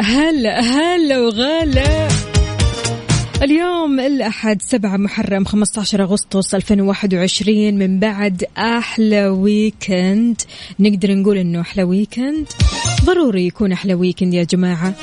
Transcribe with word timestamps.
هلا 0.00 0.60
هلا 0.60 1.20
وغلا. 1.20 2.08
اليوم 3.42 4.00
الأحد 4.00 4.62
7 4.62 4.96
محرم 4.96 5.44
15 5.44 6.02
أغسطس 6.02 6.54
2021 6.54 7.74
من 7.74 7.98
بعد 7.98 8.44
أحلى 8.58 9.26
weekend 9.26 10.40
نقدر 10.80 11.14
نقول 11.14 11.38
إنه 11.38 11.60
أحلى 11.60 11.82
weekend 11.82 12.46
ضروري 13.04 13.46
يكون 13.46 13.72
أحلى 13.72 13.94
weekend 13.94 14.34
يا 14.34 14.44
جماعة. 14.44 14.94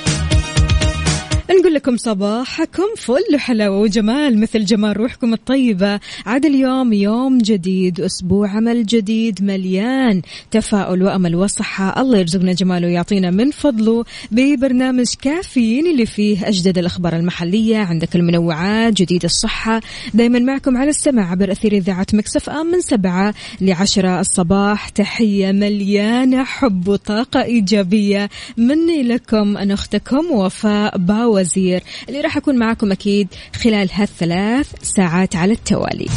نقول 1.52 1.74
لكم 1.74 1.98
صباحكم 1.98 2.84
فل. 2.98 3.36
وحلاوة 3.36 3.80
وجمال 3.80 4.40
مثل 4.42 4.66
جمال 4.66 4.98
روحكم 4.98 5.34
الطيبة. 5.34 6.00
عاد 6.26 6.46
اليوم 6.46 6.94
يوم 6.94 7.38
جديد 7.38 8.02
أسبوع 8.02 8.50
عمل 8.50 8.86
جديد 8.86 9.44
مليان 9.44 10.22
تفاؤل 10.52 11.04
وأمل 11.04 11.36
وصحة. 11.36 12.02
الله 12.02 12.18
يرزقنا 12.18 12.54
جماله 12.54 12.88
ويعطينا 12.88 13.32
من 13.32 13.52
فضله 13.52 14.06
ببرنامج 14.32 15.08
كافيين 15.22 15.88
اللي 15.88 16.06
فيه 16.06 16.48
أجدد 16.48 16.78
الأخبار 16.78 17.16
المحلية. 17.16 17.78
عندك 17.78 18.16
المنوعات 18.16 18.94
جديد 18.94 19.24
الصحة. 19.24 19.82
دايما 20.14 20.40
معكم 20.40 20.78
على 20.78 20.90
السماع 20.90 21.32
عبر 21.32 21.52
أثير 21.52 21.74
إذاعة 21.74 22.08
Mix 22.14 22.50
FM 22.50 22.66
من 22.68 22.82
سبعة 22.82 23.34
لعشرة 23.62 24.20
الصباح. 24.20 24.90
تحية 24.90 25.52
مليانة 25.52 26.44
حب 26.44 26.88
وطاقة 26.88 27.44
إيجابية. 27.44 28.30
مني 28.58 29.04
لكم 29.04 29.58
أنا 29.58 29.74
أختكم 29.74 30.32
وفاء 30.32 30.98
باوزير 31.40 31.84
اللي 32.10 32.22
راح 32.22 32.38
أكون 32.38 32.58
معاكم 32.58 32.92
أكيد 32.92 33.28
خلال 33.64 33.90
هالثلاث 33.94 34.68
ساعات 34.82 35.36
على 35.36 35.54
التوالي. 35.54 36.08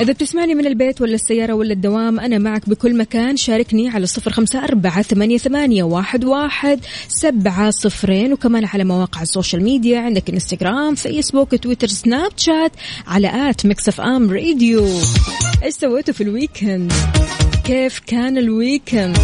إذا 0.00 0.12
بتسمعني 0.12 0.54
من 0.54 0.66
البيت 0.66 1.00
ولا 1.00 1.14
السيارة 1.14 1.52
ولا 1.52 1.72
الدوام 1.72 2.20
أنا 2.20 2.38
معك 2.38 2.68
بكل 2.68 2.96
مكان. 2.96 3.36
شاركني 3.36 3.88
على 3.88 4.06
صفر 4.06 4.30
خمسة 4.30 4.64
أربعة 4.64 5.02
ثمانية, 5.02 5.38
ثمانية 5.38 5.82
واحد, 5.82 6.24
واحد 6.24 6.80
سبعة 7.08 7.70
صفرين. 7.70 8.32
وكمان 8.32 8.64
على 8.64 8.84
مواقع 8.84 9.22
ال 9.22 9.28
social 9.28 9.62
media 9.62 10.00
عندك 10.00 10.30
إنستغرام 10.30 10.94
فيسبوك 10.94 11.54
تويتر 11.54 11.86
سناب 11.88 12.30
شات 12.36 12.72
على 13.06 13.50
at 13.50 13.66
Mix 13.66 14.00
FM 14.00 14.30
Radio. 14.30 14.86
إيش 15.62 15.74
سويتوا 15.74 16.14
في 16.14 16.20
ال 16.20 16.28
weekend؟ 16.28 16.92
كيف 17.64 18.00
كان 18.06 18.38
ال 18.38 18.47
weekend؟ 18.47 19.18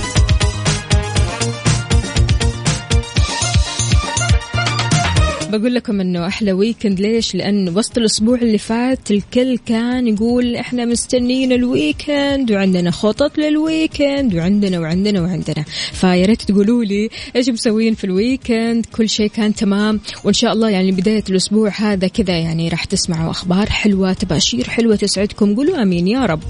بقول 5.49 5.75
لكم 5.75 6.01
إنه 6.01 6.27
أحلى 6.27 6.53
weekend 6.53 7.01
ليش؟ 7.01 7.35
لأن 7.35 7.69
وسط 7.69 7.99
الأسبوع 7.99 8.39
اللي 8.39 8.59
فات 8.59 9.11
الكل 9.11 9.59
كان 9.59 10.09
يقول 10.09 10.57
إحنا 10.57 10.85
مستنين 10.85 11.53
ال 11.52 11.65
weekend 11.65 12.52
وعندنا 12.53 12.91
خطط 12.91 13.39
لل 13.39 13.60
weekend 13.60 14.35
وعندنا 14.35 14.79
وعندنا 14.81 15.20
وعندنا. 15.20 15.64
فيا 15.92 16.27
ريت 16.27 16.42
تقولوا 16.42 16.85
لي 16.85 17.11
إيش 17.37 17.48
مسوين 17.48 17.95
في 17.95 18.05
ال 18.05 18.15
weekend 18.15 18.86
كل 18.87 19.08
شيء 19.08 19.29
كان 19.29 19.55
تمام. 19.55 20.01
وإن 20.25 20.35
شاء 20.35 20.53
الله 20.53 20.70
يعني 20.70 20.92
بداية 20.92 21.25
الأسبوع 21.31 21.73
هذا 21.77 22.08
كذا 22.08 22.39
يعني 22.39 22.69
راح 22.69 22.85
تسمعوا 22.85 23.31
أخبار 23.31 23.70
حلوة 23.70 24.13
تباشير 24.13 24.69
حلوة 24.69 24.97
تسعدكم. 24.97 25.55
قولوا 25.55 25.83
آمين 25.83 26.08
يا 26.08 26.27
رب. 26.27 26.41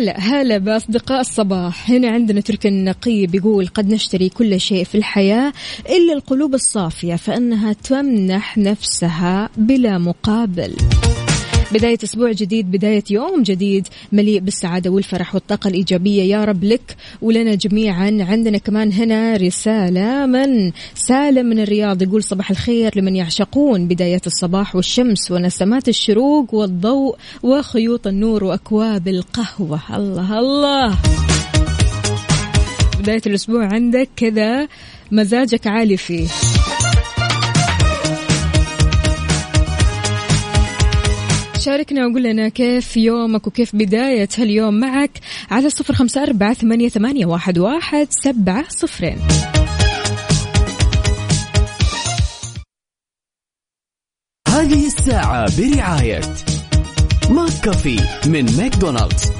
هلا 0.00 0.20
هلا 0.20 0.58
بأصدقاء 0.58 1.20
الصباح. 1.20 1.90
هنا 1.90 2.10
عندنا 2.10 2.40
ترك 2.40 2.66
النقي 2.66 3.26
بيقول 3.26 3.66
قد 3.66 3.92
نشتري 3.92 4.28
كل 4.28 4.60
شيء 4.60 4.84
في 4.84 4.94
الحياة 4.94 5.52
إلا 5.88 6.12
القلوب 6.12 6.54
الصافية 6.54 7.16
فإنها 7.16 7.72
تمنح 7.72 8.58
نفسها 8.58 9.48
بلا 9.56 9.98
مقابل. 9.98 10.76
بداية 11.72 11.98
أسبوع 12.04 12.32
جديد 12.32 12.70
بداية 12.70 13.04
يوم 13.10 13.42
جديد 13.42 13.88
مليء 14.12 14.40
بالسعادة 14.40 14.90
والفرح 14.90 15.34
والطاقة 15.34 15.68
الإيجابية. 15.68 16.22
يا 16.22 16.44
رب 16.44 16.64
لك 16.64 16.96
ولنا 17.22 17.54
جميعا. 17.54 18.18
عندنا 18.20 18.58
كمان 18.58 18.92
هنا 18.92 19.36
رسالة 19.36 20.26
من 20.26 20.72
سالم 20.94 21.46
من 21.46 21.60
الرياض 21.60 22.02
يقول 22.02 22.22
صباح 22.22 22.50
الخير 22.50 22.98
لمن 22.98 23.16
يعشقون 23.16 23.88
بداية 23.88 24.20
الصباح 24.26 24.76
والشمس 24.76 25.30
ونسمات 25.30 25.88
الشروق 25.88 26.54
والضوء 26.54 27.16
وخيوط 27.42 28.06
النور 28.06 28.44
وأكواب 28.44 29.08
القهوة. 29.08 29.80
الله 29.96 30.38
الله. 30.38 30.98
بداية 33.00 33.22
الأسبوع 33.26 33.68
عندك 33.72 34.08
كذا 34.16 34.68
مزاجك 35.12 35.66
عالي 35.66 35.96
فيه. 35.96 36.28
شاركنا 41.60 42.06
وقول 42.06 42.22
لنا 42.22 42.48
كيف 42.48 42.96
يومك 42.96 43.46
وكيف 43.46 43.76
بداية؟ 43.76 44.28
هاليوم 44.38 44.80
معك؟ 44.80 45.10
على 45.50 45.70
صفر 45.70 45.94
خمسة 45.94 46.22
أربعة 46.22 46.54
ثمانية, 46.54 46.88
ثمانية 46.88 47.26
واحد, 47.26 47.58
واحد 47.58 48.06
سبعة 48.10 48.64
صفرين. 48.68 49.18
هذه 54.48 54.86
الساعة 54.86 55.60
برعاية 55.60 56.20
McCafé 57.30 58.00
من 58.26 58.56
ماكدونالدز. 58.56 59.32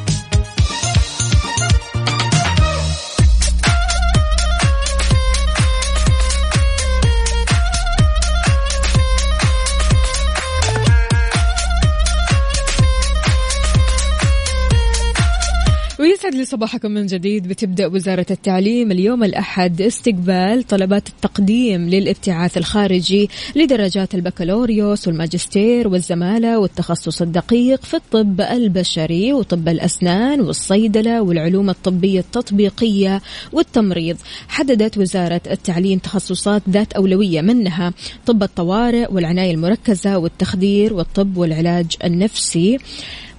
ويسعد 16.21 16.35
لي 16.35 16.45
صباحكم 16.45 16.91
من 16.91 17.07
جديد. 17.07 17.49
بتبدأ 17.49 17.87
وزارة 17.87 18.27
التعليم 18.31 18.91
اليوم 18.93 19.25
الأحد 19.25 19.83
استقبال 19.83 20.63
طلبات 20.63 21.09
التقديم 21.09 21.89
للابتعاث 21.89 22.59
الخارجي 22.59 23.31
لدرجات 23.57 24.15
البكالوريوس 24.15 25.09
والماجستير 25.09 25.89
والزمالة 25.89 26.59
والتخصص 26.59 27.23
الدقيق 27.23 27.85
في 27.85 27.95
الطب 27.95 28.41
البشري 28.41 29.33
وطب 29.33 29.69
الأسنان 29.69 30.41
والصيدلة 30.41 31.23
والعلوم 31.23 31.71
الطبية 31.71 32.21
التطبيقية 32.21 33.23
والتمريض. 33.53 34.17
حددت 34.49 34.99
وزارة 34.99 35.43
التعليم 35.51 35.99
تخصصات 35.99 36.63
ذات 36.71 36.93
أولوية 36.93 37.41
منها 37.41 37.93
طب 38.27 38.43
الطوارئ 38.43 39.13
والعناية 39.13 39.55
المركزة 39.55 40.19
والتخدير 40.19 40.95
والطب 40.95 41.37
والعلاج 41.37 41.97
النفسي. 42.05 42.79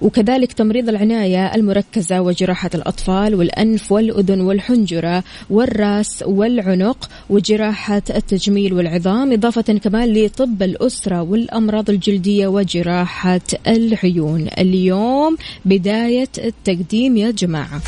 وكذلك 0.02 0.52
تمريض 0.52 0.88
العناية 0.88 1.54
المركزة 1.54 2.20
وجراحة 2.20 2.70
الأطفال 2.74 3.34
والأنف 3.34 3.92
والأذن 3.92 4.40
والحنجرة 4.40 5.24
والرأس 5.50 6.24
والعنق 6.26 7.08
وجراحة 7.30 8.02
التجميل 8.10 8.72
والعظام 8.72 9.32
إضافة 9.32 9.62
كمان 9.62 10.12
لطب 10.12 10.62
الأسرة 10.62 11.22
والأمراض 11.22 11.90
الجلدية 11.90 12.46
وجراحة 12.46 13.40
العيون. 13.66 14.48
اليوم 14.58 15.36
بداية 15.64 16.28
التقديم 16.38 17.16
يا 17.16 17.30
جماعة. 17.30 17.80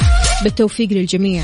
بالتوفيق 0.45 0.93
للجميع. 0.93 1.43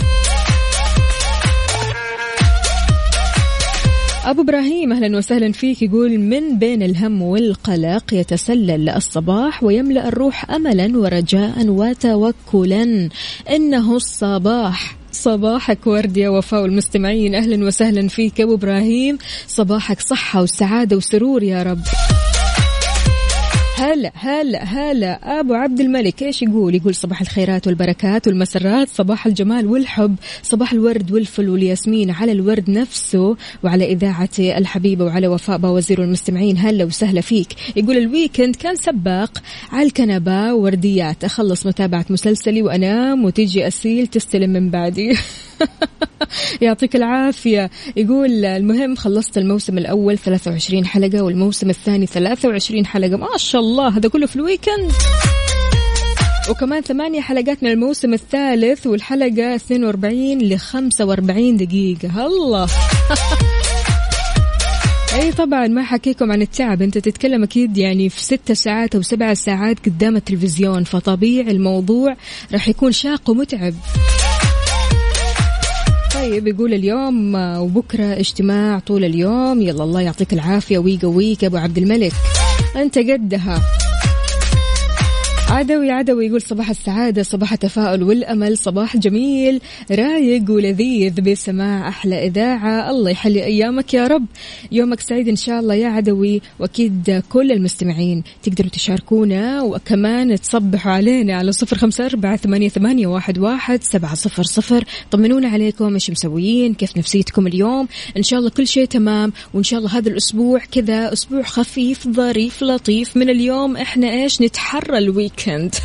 أبو 4.30 4.42
إبراهيم 4.42 4.92
أهلا 4.92 5.16
وسهلا 5.16 5.52
فيك 5.52 5.82
يقول 5.82 6.18
من 6.18 6.58
بين 6.58 6.82
الهم 6.82 7.22
والقلق 7.22 8.14
يتسلل 8.14 8.88
الصباح 8.88 9.64
ويملأ 9.64 10.08
الروح 10.08 10.50
أملا 10.50 10.98
ورجاء 10.98 11.66
وتوكلا. 11.66 13.08
إنه 13.50 13.96
الصباح. 13.96 14.96
صباحك 15.12 15.86
ورد 15.86 16.16
يا 16.16 16.28
وفاء 16.28 16.64
المستمعين 16.64 17.34
أهلا 17.34 17.66
وسهلا 17.66 18.08
فيك 18.08 18.40
أبو 18.40 18.54
إبراهيم. 18.54 19.18
صباحك 19.46 20.00
صحة 20.00 20.42
وسعادة 20.42 20.96
وسرور 20.96 21.42
يا 21.42 21.62
رب. 21.62 21.82
هلا 23.80 24.12
هلا 24.14 24.64
هلا. 24.64 25.40
أبو 25.40 25.54
عبد 25.54 25.80
الملك 25.80 26.22
إيش 26.22 26.42
يقول؟ 26.42 26.74
يقول 26.74 26.94
صباح 26.94 27.20
الخيرات 27.20 27.66
والبركات 27.66 28.26
والمسرات 28.26 28.88
صباح 28.88 29.26
الجمال 29.26 29.66
والحب 29.66 30.16
صباح 30.42 30.72
الورد 30.72 31.12
والفل 31.12 31.48
والياسمين 31.48 32.10
على 32.10 32.32
الورد 32.32 32.70
نفسه 32.70 33.36
وعلى 33.62 33.92
اذاعتي 33.92 34.58
الحبيبه 34.58 35.04
وعلى 35.04 35.28
وفاء 35.28 35.58
باوزير 35.58 36.00
والمستمعين 36.00 36.58
هلا 36.58 36.84
وسهلا 36.84 37.20
فيك. 37.20 37.48
يقول 37.76 37.96
ال 37.96 38.04
weekend 38.04 38.56
كان 38.56 38.76
سباق 38.76 39.42
على 39.72 39.86
الكنبة 39.86 40.54
ورديات. 40.54 41.24
أخلص 41.24 41.66
متابعة 41.66 42.06
مسلسلي 42.10 42.62
وأنام 42.62 43.24
وتجي 43.24 43.66
أسيل 43.66 44.06
تستلم 44.06 44.50
من 44.50 44.70
بعدي. 44.70 45.16
يعطيك 46.62 46.96
العافية. 46.96 47.70
يقول 47.96 48.44
المهم 48.44 48.94
خلصت 48.94 49.38
الموسم 49.38 49.78
الأول 49.78 50.18
23 50.18 50.86
حلقة 50.86 51.22
والموسم 51.22 51.70
الثاني 51.70 52.06
23 52.06 52.86
حلقة. 52.86 53.16
ما 53.16 53.36
شاء 53.36 53.60
الله 53.60 53.88
هذا 53.88 54.08
كله 54.08 54.26
في 54.26 54.36
الويكند. 54.36 54.92
وكمان 56.50 56.82
ثمانية 56.82 57.20
حلقات 57.20 57.62
من 57.62 57.70
الموسم 57.70 58.14
الثالث 58.14 58.86
والحلقة 58.86 59.54
42 59.54 60.38
ل 60.38 60.58
45 60.58 61.56
دقيقة. 61.56 62.26
الله. 62.26 62.66
أي 65.14 65.32
طبعا 65.32 65.66
ما 65.66 65.82
حكيكم 65.82 66.32
عن 66.32 66.42
التعب. 66.42 66.82
أنت 66.82 66.98
تتكلم 66.98 67.42
أكيد 67.42 67.78
يعني 67.78 68.08
في 68.08 68.24
ستة 68.24 68.54
ساعات 68.54 68.94
أو 68.94 69.02
سبعة 69.02 69.34
ساعات 69.34 69.78
قدام 69.86 70.16
التلفزيون 70.16 70.84
فطبيعي 70.84 71.50
الموضوع 71.50 72.16
راح 72.52 72.68
يكون 72.68 72.92
شاق 72.92 73.30
ومتعب. 73.30 73.74
طيب 76.14 76.46
يقول 76.46 76.74
اليوم 76.74 77.34
وبكرة 77.34 78.04
اجتماع 78.04 78.78
طول 78.78 79.04
اليوم. 79.04 79.62
يلا 79.62 79.84
الله 79.84 80.00
يعطيك 80.00 80.32
العافية 80.32 80.78
ويقويك 80.78 81.42
يا 81.42 81.48
أبو 81.48 81.56
عبد 81.56 81.78
الملك. 81.78 82.12
أنت 82.76 82.98
قدها. 82.98 83.79
عدوي 85.50 85.90
عدوي 85.90 86.26
يقول 86.26 86.42
صباح 86.42 86.70
السعادة 86.70 87.22
صباح 87.22 87.52
التفاؤل 87.52 88.02
والأمل 88.02 88.58
صباح 88.58 88.96
جميل. 88.96 89.60
رايق 89.90 90.50
ولذيذ 90.50 91.20
بسماع 91.20 91.88
أحلى 91.88 92.26
إذاعة. 92.26 92.90
الله 92.90 93.10
يحلي 93.10 93.44
أيامك 93.44 93.94
يا 93.94 94.06
رب. 94.06 94.26
يومك 94.72 95.00
سعيد 95.00 95.28
إن 95.28 95.36
شاء 95.36 95.60
الله 95.60 95.74
يا 95.74 95.88
عدوي. 95.88 96.42
وأكيد 96.58 97.22
كل 97.28 97.52
المستمعين 97.52 98.22
تقدروا 98.42 98.70
تشاركونا. 98.70 99.62
وكمان 99.62 100.40
تصبحوا 100.40 100.92
علينا 100.92 101.34
على 101.36 101.52
صفر 101.52 101.78
خمسة 101.78 102.06
أربعة 102.06 102.36
ثمانية, 102.36 102.68
ثمانية 102.68 103.06
واحد, 103.06 103.38
واحد 103.38 103.82
سبعة 103.82 104.14
صفر 104.14 104.42
صفر. 104.42 104.84
طمنونا 105.10 105.48
عليكم. 105.48 105.94
إيش 105.94 106.10
مسويين؟ 106.10 106.74
كيف 106.74 106.96
نفسيتكم 106.96 107.46
اليوم؟ 107.46 107.88
إن 108.16 108.22
شاء 108.22 108.38
الله 108.38 108.50
كل 108.50 108.66
شيء 108.66 108.84
تمام. 108.84 109.32
وإن 109.54 109.62
شاء 109.62 109.78
الله 109.78 109.98
هذا 109.98 110.08
الأسبوع 110.08 110.60
كذا 110.72 111.12
أسبوع 111.12 111.42
خفيف 111.42 112.08
ظريف 112.08 112.62
لطيف. 112.62 113.16
من 113.16 113.30
اليوم 113.30 113.76
إحنا 113.76 114.10
إيش؟ 114.10 114.42
نتحرى 114.42 114.98
الويكند 115.48 115.74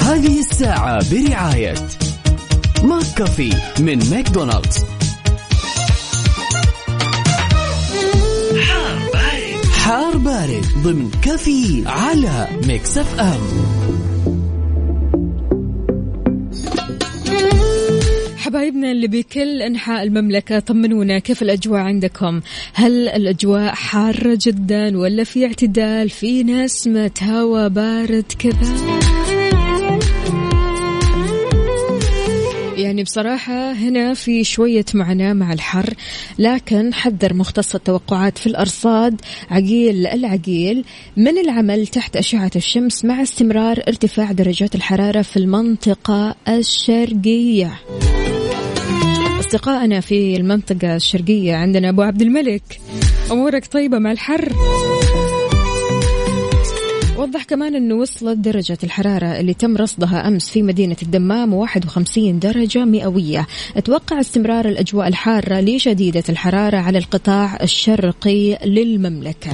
هذه 0.00 0.40
الساعة 0.40 1.10
برعاية 1.10 1.74
McCafé 2.82 3.52
من 3.78 4.10
ماكدونالدز. 4.10 4.84
حار 9.72 10.16
بارد 10.16 10.66
ضمن 10.82 11.10
كافيين 11.22 11.88
على 11.88 12.48
Mix 12.66 12.98
FM. 12.98 13.83
حبايبنا 18.54 18.90
اللي 18.90 19.08
بكل 19.08 19.62
أنحاء 19.62 20.02
المملكة 20.02 20.58
طمنونا 20.58 21.18
كيف 21.18 21.42
الأجواء 21.42 21.80
عندكم؟ 21.80 22.40
هل 22.74 23.08
الأجواء 23.08 23.74
حارة 23.74 24.38
جدا 24.46 24.98
ولا 24.98 25.24
في 25.24 25.46
اعتدال؟ 25.46 26.10
في 26.10 26.44
نسمه 26.44 27.10
هواء 27.22 27.68
بارد 27.68 28.24
كذا؟ 28.38 28.74
يعني 32.76 33.02
بصراحة 33.02 33.72
هنا 33.72 34.14
في 34.14 34.44
شوية 34.44 34.84
معاناة 34.94 35.32
مع 35.32 35.52
الحر 35.52 35.94
لكن 36.38 36.94
حذر 36.94 37.34
مختص 37.34 37.74
التوقعات 37.74 38.38
في 38.38 38.46
الأرصاد. 38.46 39.20
عقيل 39.50 40.06
العقيل 40.06 40.84
من 41.16 41.38
العمل 41.38 41.86
تحت 41.86 42.16
أشعة 42.16 42.50
الشمس 42.56 43.04
مع 43.04 43.22
استمرار 43.22 43.82
ارتفاع 43.88 44.32
درجات 44.32 44.74
الحرارة 44.74 45.22
في 45.22 45.36
المنطقة 45.36 46.34
الشرقية؟ 46.48 47.80
أصدقائنا 49.54 50.00
في 50.00 50.36
المنطقة 50.36 50.96
الشرقية 50.96 51.54
عندنا 51.54 51.88
أبو 51.88 52.02
عبد 52.02 52.22
الملك. 52.22 52.62
أمورك 53.32 53.66
طيبة 53.66 53.98
مع 53.98 54.12
الحر؟ 54.12 54.52
وضح 57.18 57.44
كمان 57.44 57.74
أنه 57.74 57.94
وصلت 57.94 58.38
درجة 58.38 58.78
الحرارة 58.84 59.26
اللي 59.26 59.54
تم 59.54 59.76
رصدها 59.76 60.28
أمس 60.28 60.50
في 60.50 60.62
مدينة 60.62 60.96
الدمام 61.02 61.54
51 61.54 62.38
درجة 62.38 62.84
مئوية. 62.84 63.46
أتوقع 63.76 64.20
استمرار 64.20 64.68
الأجواء 64.68 65.08
الحارة 65.08 65.60
لشديدة 65.60 66.24
الحرارة 66.28 66.76
على 66.76 66.98
القطاع 66.98 67.58
الشرقي 67.62 68.58
للمملكة. 68.64 69.50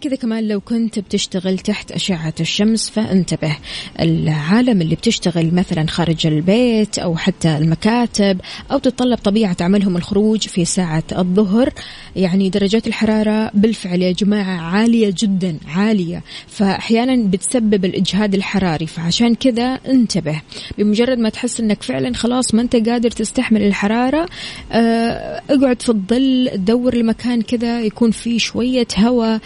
كذا 0.00 0.16
كمان 0.16 0.48
لو 0.48 0.60
كنت 0.60 0.98
بتشتغل 0.98 1.58
تحت 1.58 1.92
أشعة 1.92 2.34
الشمس 2.40 2.90
فانتبه 2.90 3.56
العالم 4.00 4.82
اللي 4.82 4.94
بتشتغل 4.94 5.54
مثلا 5.54 5.86
خارج 5.86 6.26
البيت 6.26 6.98
أو 6.98 7.16
حتى 7.16 7.56
المكاتب 7.56 8.40
أو 8.72 8.78
تتطلب 8.78 9.18
طبيعة 9.18 9.56
عملهم 9.60 9.96
الخروج 9.96 10.40
في 10.40 10.64
ساعة 10.64 11.02
الظهر 11.18 11.72
يعني 12.16 12.48
درجات 12.48 12.86
الحرارة 12.86 13.50
بالفعل 13.54 14.02
يا 14.02 14.12
جماعة 14.12 14.60
عالية 14.60 15.14
جدا 15.18 15.56
عالية. 15.68 16.22
فأحيانا 16.48 17.16
بتسبب 17.28 17.84
الإجهاد 17.84 18.34
الحراري 18.34 18.86
فعشان 18.86 19.34
كذا 19.34 19.80
انتبه. 19.88 20.40
بمجرد 20.78 21.18
ما 21.18 21.28
تحس 21.28 21.60
أنك 21.60 21.82
فعلا 21.82 22.14
خلاص 22.14 22.54
ما 22.54 22.62
أنت 22.62 22.76
قادر 22.88 23.10
تستحمل 23.10 23.62
الحرارة 23.62 24.28
آه، 24.72 25.42
اقعد 25.50 25.82
في 25.82 25.88
الظل 25.88 26.50
دور 26.54 26.94
لمكان 26.94 27.42
كذا 27.42 27.80
يكون 27.80 28.10
فيه 28.10 28.38
شوية 28.38 28.86
هواء 28.98 29.40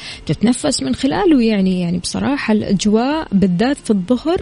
تتنفس 0.44 0.82
من 0.82 0.94
خلاله. 0.94 1.42
يعني 1.42 1.80
يعني 1.80 1.98
بصراحة 1.98 2.52
الأجواء 2.52 3.28
بالذات 3.32 3.76
في 3.76 3.90
الظهر 3.90 4.40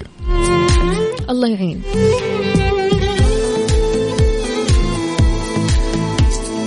الله 1.31 1.49
يعين. 1.49 1.83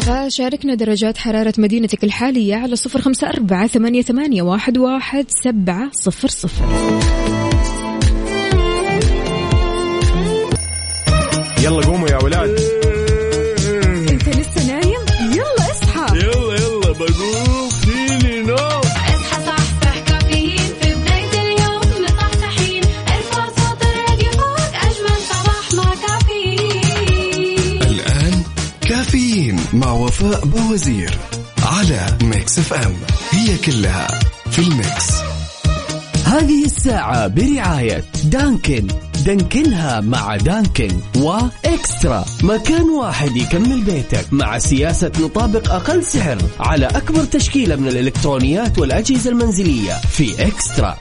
فشاركنا 0.02 0.74
درجات 0.76 1.18
حرارة 1.18 1.54
مدينتك 1.58 2.04
الحالية 2.04 2.56
على 2.56 2.76
صفر 2.76 3.02
خمسة 3.02 3.30
أربعة 3.30 3.68
ثمانية, 3.68 4.02
ثمانية 4.02 4.42
واحد, 4.42 4.78
واحد 4.78 5.26
سبعة 5.44 5.90
صفر 5.92 6.28
صفر. 6.28 6.66
يلا 11.64 11.86
قوموا. 11.86 12.05
باوزير 30.76 31.18
على 31.64 32.18
Mix 32.24 32.59
FM. 32.59 32.95
هي 33.32 33.58
كلها 33.58 34.08
في 34.52 34.60
ال 34.59 34.70
mix. 34.70 35.12
هذه 36.26 36.66
الساعة 36.66 37.28
برعاية 37.28 38.04
Dunkin'. 38.24 38.88
دانكنها 39.26 40.02
مع 40.02 40.36
دانكن 40.36 41.00
وإكسترا. 41.18 42.26
مكان 42.44 42.90
واحد 42.90 43.36
يكمل 43.38 43.84
بيتك 43.84 44.34
مع 44.34 44.58
سياسة 44.58 45.12
نطابق 45.20 45.72
أقل 45.72 46.04
سعر 46.04 46.38
على 46.60 46.86
أكبر 46.86 47.24
تشكيلة 47.24 47.76
من 47.76 47.88
الإلكترونيات 47.88 48.80
والأجهزة 48.80 49.30
المنزلية 49.30 49.94
في 49.94 50.48
إكسترا. 50.48 50.98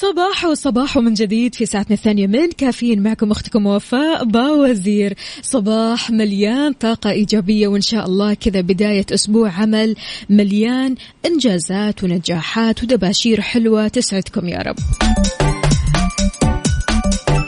صباح 0.00 0.44
وصباح 0.44 0.98
من 0.98 1.14
جديد 1.14 1.54
في 1.54 1.66
ساعتنا 1.66 1.96
الثانية 1.96 2.26
من 2.26 2.50
كافيين 2.50 3.02
معكم 3.02 3.30
أختكم 3.30 3.66
وفاء 3.66 4.24
باوزير 4.24 5.14
صباح 5.42 6.10
مليان 6.10 6.72
طاقة 6.72 7.10
إيجابية 7.10 7.68
وإن 7.68 7.80
شاء 7.80 8.06
الله 8.06 8.34
كذا 8.34 8.60
بداية 8.60 9.06
أسبوع 9.12 9.50
عمل 9.50 9.96
مليان 10.30 10.94
إنجازات 11.26 12.04
ونجاحات 12.04 12.82
ودباشير 12.82 13.40
حلوة 13.40 13.88
تسعدكم 13.88 14.48
يا 14.48 14.58
رب 14.58 14.76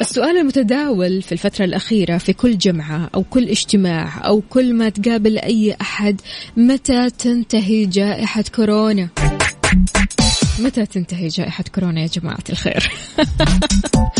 السؤال 0.01 0.37
المتداول 0.37 1.23
في 1.23 1.33
الفترة 1.33 1.65
الأخيرة 1.65 2.19
في 2.19 2.33
كل 2.33 2.59
جمعة 2.59 3.11
أو 3.15 3.23
كل 3.23 3.49
اجتماع 3.49 4.27
أو 4.27 4.43
كل 4.51 4.75
ما 4.75 4.89
تقابل 4.89 5.39
أي 5.39 5.77
أحد 5.81 6.21
متى 6.57 7.11
تنتهي 7.11 7.85
جائحة 7.87 8.45
كورونا؟ 8.55 9.09
متى 10.61 10.87
تنتهي 10.87 11.29
جائحة 11.29 11.65
كورونا 11.75 12.01
يا 12.01 12.07
جماعة 12.07 12.45
الخير؟ 12.51 12.91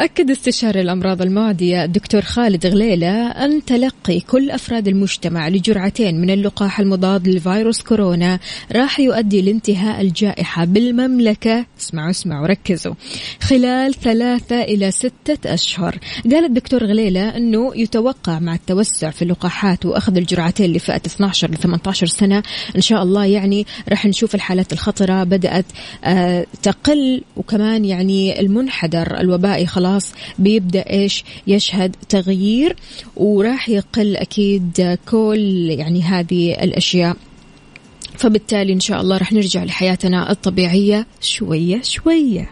أكد 0.00 0.30
استشاري 0.30 0.80
الأمراض 0.80 1.22
المعدية 1.22 1.84
الدكتور 1.84 2.22
خالد 2.22 2.66
غليلة 2.66 3.26
أن 3.26 3.64
تلقي 3.64 4.20
كل 4.20 4.50
أفراد 4.50 4.88
المجتمع 4.88 5.48
لجرعتين 5.48 6.20
من 6.20 6.30
اللقاح 6.30 6.80
المضاد 6.80 7.28
لفيروس 7.28 7.82
كورونا 7.82 8.38
راح 8.72 9.00
يؤدي 9.00 9.42
لانتهاء 9.42 10.00
الجائحة 10.00 10.64
بالمملكة 10.64 11.66
اسمعوا 11.80 12.10
اسمعوا 12.10 12.46
ركزوا 12.46 12.94
خلال 13.40 13.94
ثلاثة 13.94 14.62
إلى 14.62 14.90
ستة 14.90 15.54
أشهر 15.54 15.98
قال 16.24 16.44
الدكتور 16.44 16.84
غليلة 16.84 17.36
أنه 17.36 17.72
يتوقع 17.76 18.38
مع 18.38 18.54
التوسع 18.54 19.10
في 19.10 19.22
اللقاحات 19.22 19.86
وأخذ 19.86 20.16
الجرعتين 20.16 20.72
لفئة 20.72 21.02
12 21.06 21.50
ل 21.50 21.56
18 21.56 22.06
سنة 22.06 22.42
إن 22.76 22.80
شاء 22.80 23.02
الله 23.02 23.24
يعني 23.24 23.66
راح 23.88 24.06
نشوف 24.06 24.34
الحالات 24.34 24.72
الخطرة 24.72 25.24
بدأت 25.24 25.66
تقل 26.62 27.22
وكمان 27.36 27.84
يعني 27.84 28.40
المنحدر 28.40 29.20
الوبائي 29.20 29.66
خلاص 29.66 30.12
بيبدأ 30.38 30.90
إيش؟ 30.90 31.24
يشهد 31.46 31.96
تغيير 32.08 32.76
وراح 33.16 33.68
يقل 33.68 34.16
أكيد 34.16 34.98
كل 35.08 35.66
يعني 35.78 36.02
هذه 36.02 36.52
الأشياء. 36.52 37.16
فبالتالي 38.18 38.72
إن 38.72 38.80
شاء 38.80 39.00
الله 39.00 39.18
راح 39.18 39.32
نرجع 39.32 39.64
لحياتنا 39.64 40.30
الطبيعية 40.30 41.06
شوية 41.20 41.82
شوية. 41.82 42.50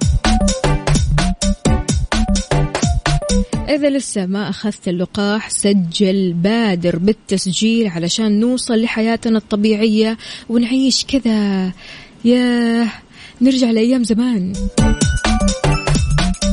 إذا 3.69 3.91
لسه 3.91 4.27
ما 4.27 4.49
أخذت 4.49 4.89
اللقاح 4.89 5.51
سجل 5.51 6.33
بادر 6.33 6.99
بالتسجيل 6.99 7.89
علشان 7.89 8.41
نوصل 8.41 8.83
لحياتنا 8.83 9.39
الطبيعية 9.39 10.19
ونعيش 10.49 11.05
كذا. 11.05 11.73
ياه! 12.25 12.89
نرجع 13.43 13.71
لأيام 13.71 14.05
زمان. 14.05 14.53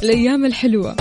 الأيام 0.03 0.45
الحلوة. 0.45 0.95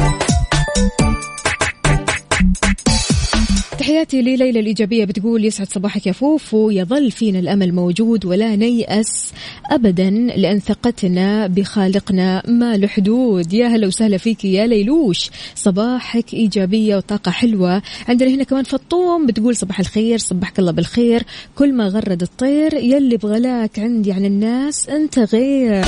تحياتي 3.88 4.23
لليلى 4.23 4.61
الإيجابية 4.61 5.04
بتقول 5.04 5.45
يسعد 5.45 5.68
صباحك 5.68 6.07
يا 6.07 6.12
فوفو 6.12 6.71
يظل 6.71 7.11
فينا 7.11 7.38
الأمل 7.38 7.75
موجود 7.75 8.25
ولا 8.25 8.57
نيأس 8.57 9.33
أبدا 9.71 10.11
لأن 10.11 10.59
ثقتنا 10.59 11.47
بخالقنا 11.47 12.42
ما 12.49 12.76
له 12.76 12.87
حدود. 12.87 13.52
يا 13.52 13.66
هلا 13.66 13.87
وسهلا 13.87 14.16
فيك 14.16 14.45
يا 14.45 14.66
ليلوش. 14.66 15.30
صباحك 15.54 16.35
إيجابية 16.35 16.97
وطاقة 16.97 17.30
حلوة. 17.30 17.83
عندنا 18.09 18.30
هنا 18.30 18.45
كمان 18.45 18.64
فطوم 18.64 19.26
بتقول 19.26 19.57
صباح 19.57 19.80
الخير 19.80 20.18
صبحك 20.18 20.59
الله 20.59 20.73
بالخير. 20.73 21.23
كل 21.54 21.73
ما 21.73 21.88
غرد 21.88 22.23
الطير 22.23 22.75
يلي 22.75 23.16
بغلاك 23.16 23.78
عندي 23.78 24.12
عن 24.12 24.25
الناس 24.25 24.88
أنت 24.88 25.18
غير. 25.18 25.85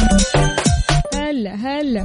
هلا 1.14 1.54
هلا. 1.54 2.04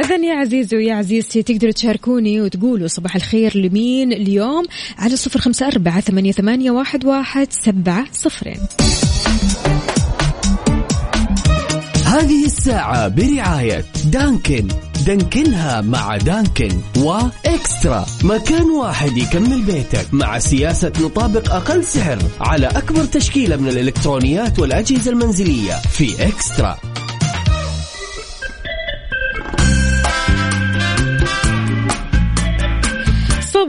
إذا 0.00 0.16
يا 0.16 0.34
عزيزي 0.34 0.76
ويا 0.76 0.94
عزيزتي 0.94 1.42
تقدروا 1.42 1.72
تشاركوني 1.72 2.40
وتقولوا 2.40 2.88
صباح 2.88 3.16
الخير 3.16 3.58
لمين 3.58 4.12
اليوم 4.12 4.64
على 4.98 5.16
صفر 5.16 5.40
خمسة 5.40 5.66
أربعة 5.66 6.00
ثمانية, 6.00 6.32
ثمانية 6.32 6.70
واحد, 6.70 7.04
واحد 7.04 7.48
سبعة 7.50 8.06
صفرين 8.12 8.60
هذه 12.06 12.44
الساعة 12.44 13.08
برعاية 13.08 13.84
دانكن. 14.04 14.68
دانكنها 15.06 15.80
مع 15.80 16.16
دانكن 16.16 16.70
وإكسترا. 16.98 18.06
مكان 18.24 18.70
واحد 18.70 19.16
يكمل 19.16 19.62
بيتك 19.62 20.14
مع 20.14 20.38
سياسة 20.38 20.92
نطابق 21.00 21.54
أقل 21.54 21.84
سعر 21.84 22.18
على 22.40 22.66
أكبر 22.66 23.04
تشكيلة 23.04 23.56
من 23.56 23.68
الإلكترونيات 23.68 24.58
والأجهزة 24.58 25.10
المنزلية 25.10 25.74
في 25.92 26.28
إكسترا. 26.28 26.89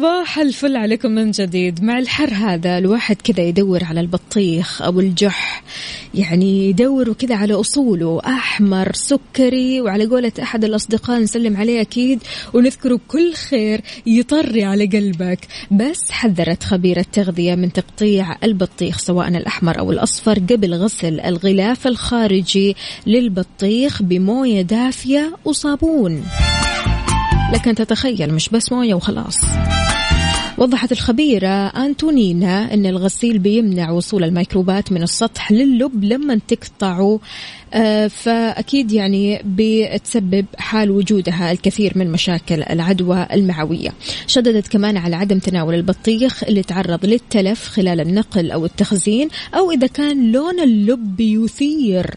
صباح 0.01 0.39
الفل 0.39 0.75
عليكم 0.75 1.11
من 1.11 1.31
جديد. 1.31 1.83
مع 1.83 1.99
الحر 1.99 2.33
هذا 2.33 2.77
الواحد 2.77 3.15
كذا 3.15 3.43
يدور 3.43 3.83
على 3.83 3.99
البطيخ 3.99 4.81
أو 4.81 4.99
الجح 4.99 5.63
يعني 6.13 6.69
يدور 6.69 7.13
كذا 7.13 7.35
على 7.35 7.53
أصوله 7.53 8.21
أحمر 8.25 8.91
سكري 8.93 9.81
وعلى 9.81 10.05
قولة 10.05 10.31
أحد 10.41 10.63
الأصدقاء 10.63 11.19
نسلم 11.19 11.57
عليه 11.57 11.81
أكيد 11.81 12.23
ونذكره 12.53 12.95
بكل 12.95 13.33
خير 13.33 13.81
يطري 14.05 14.63
على 14.63 14.85
قلبك. 14.85 15.47
بس 15.71 16.11
حذرت 16.11 16.63
خبيرة 16.63 17.05
تغذية 17.13 17.55
من 17.55 17.73
تقطيع 17.73 18.35
البطيخ 18.43 18.97
سواء 18.97 19.27
الأحمر 19.27 19.79
أو 19.79 19.91
الأصفر 19.91 20.39
قبل 20.39 20.73
غسل 20.73 21.19
الغلاف 21.19 21.87
الخارجي 21.87 22.75
للبطيخ 23.07 24.01
بموية 24.01 24.61
دافية 24.61 25.33
وصابون. 25.45 26.23
لكن 27.53 27.75
تتخيل 27.75 28.33
مش 28.33 28.49
بس 28.49 28.71
موية 28.71 28.93
وخلاص. 28.93 29.37
وضحت 30.61 30.91
الخبيرة 30.91 31.67
أنتونينا 31.67 32.73
أن 32.73 32.85
الغسيل 32.85 33.39
بيمنع 33.39 33.91
وصول 33.91 34.23
الميكروبات 34.23 34.91
من 34.91 35.03
السطح 35.03 35.51
للب 35.51 36.03
لما 36.03 36.39
تقطعه 36.47 37.19
آه، 37.73 38.07
فأكيد 38.07 38.91
يعني 38.91 39.41
بتسبب 39.45 40.45
حال 40.57 40.91
وجودها 40.91 41.51
الكثير 41.51 41.93
من 41.95 42.11
مشاكل 42.11 42.63
العدوى 42.63 43.27
المعوية. 43.33 43.93
شددت 44.27 44.67
كمان 44.67 44.97
على 44.97 45.15
عدم 45.15 45.39
تناول 45.39 45.75
البطيخ 45.75 46.43
اللي 46.43 46.63
تعرض 46.63 47.05
للتلف 47.05 47.67
خلال 47.67 47.99
النقل 47.99 48.51
أو 48.51 48.65
التخزين 48.65 49.29
أو 49.53 49.71
إذا 49.71 49.87
كان 49.87 50.31
لون 50.31 50.59
اللب 50.59 51.19
يثير 51.19 52.15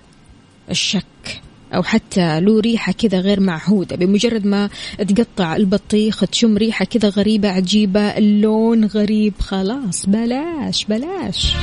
الشك. 0.70 1.43
أو 1.74 1.82
حتى 1.82 2.40
له 2.40 2.60
ريحة 2.60 2.92
كذا 2.92 3.20
غير 3.20 3.40
معهودة 3.40 3.96
بمجرد 3.96 4.46
ما 4.46 4.68
تقطع 4.98 5.56
البطيخ 5.56 6.20
تشم 6.20 6.56
ريحة 6.56 6.84
كذا 6.84 7.08
غريبة 7.08 7.48
عجيبة 7.48 8.00
اللون 8.00 8.84
غريب 8.84 9.34
خلاص 9.40 10.06
بلاش 10.06 10.84
بلاش. 10.84 11.56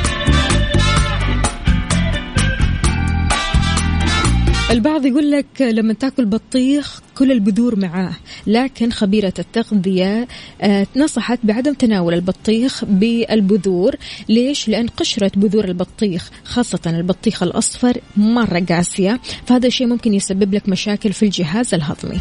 البعض 4.71 5.05
يقول 5.05 5.31
لك 5.31 5.61
لما 5.61 5.93
تاكل 5.93 6.25
بطيخ 6.25 7.01
كل 7.17 7.31
البذور 7.31 7.79
معاه 7.79 8.13
لكن 8.47 8.91
خبيرة 8.91 9.33
التغذية 9.39 10.27
آه، 10.61 10.87
نصحت 10.95 11.39
بعدم 11.43 11.73
تناول 11.73 12.13
البطيخ 12.13 12.85
بالبذور. 12.85 13.95
ليش؟ 14.29 14.69
لأن 14.69 14.87
قشرة 14.87 15.31
بذور 15.35 15.65
البطيخ 15.65 16.29
خاصة 16.43 16.79
البطيخ 16.85 17.43
الأصفر 17.43 17.97
مرة 18.17 18.59
قاسية. 18.69 19.19
فهذا 19.45 19.67
الشيء 19.67 19.87
ممكن 19.87 20.13
يسبب 20.13 20.53
لك 20.53 20.69
مشاكل 20.69 21.13
في 21.13 21.23
الجهاز 21.23 21.73
الهضمي. 21.73 22.19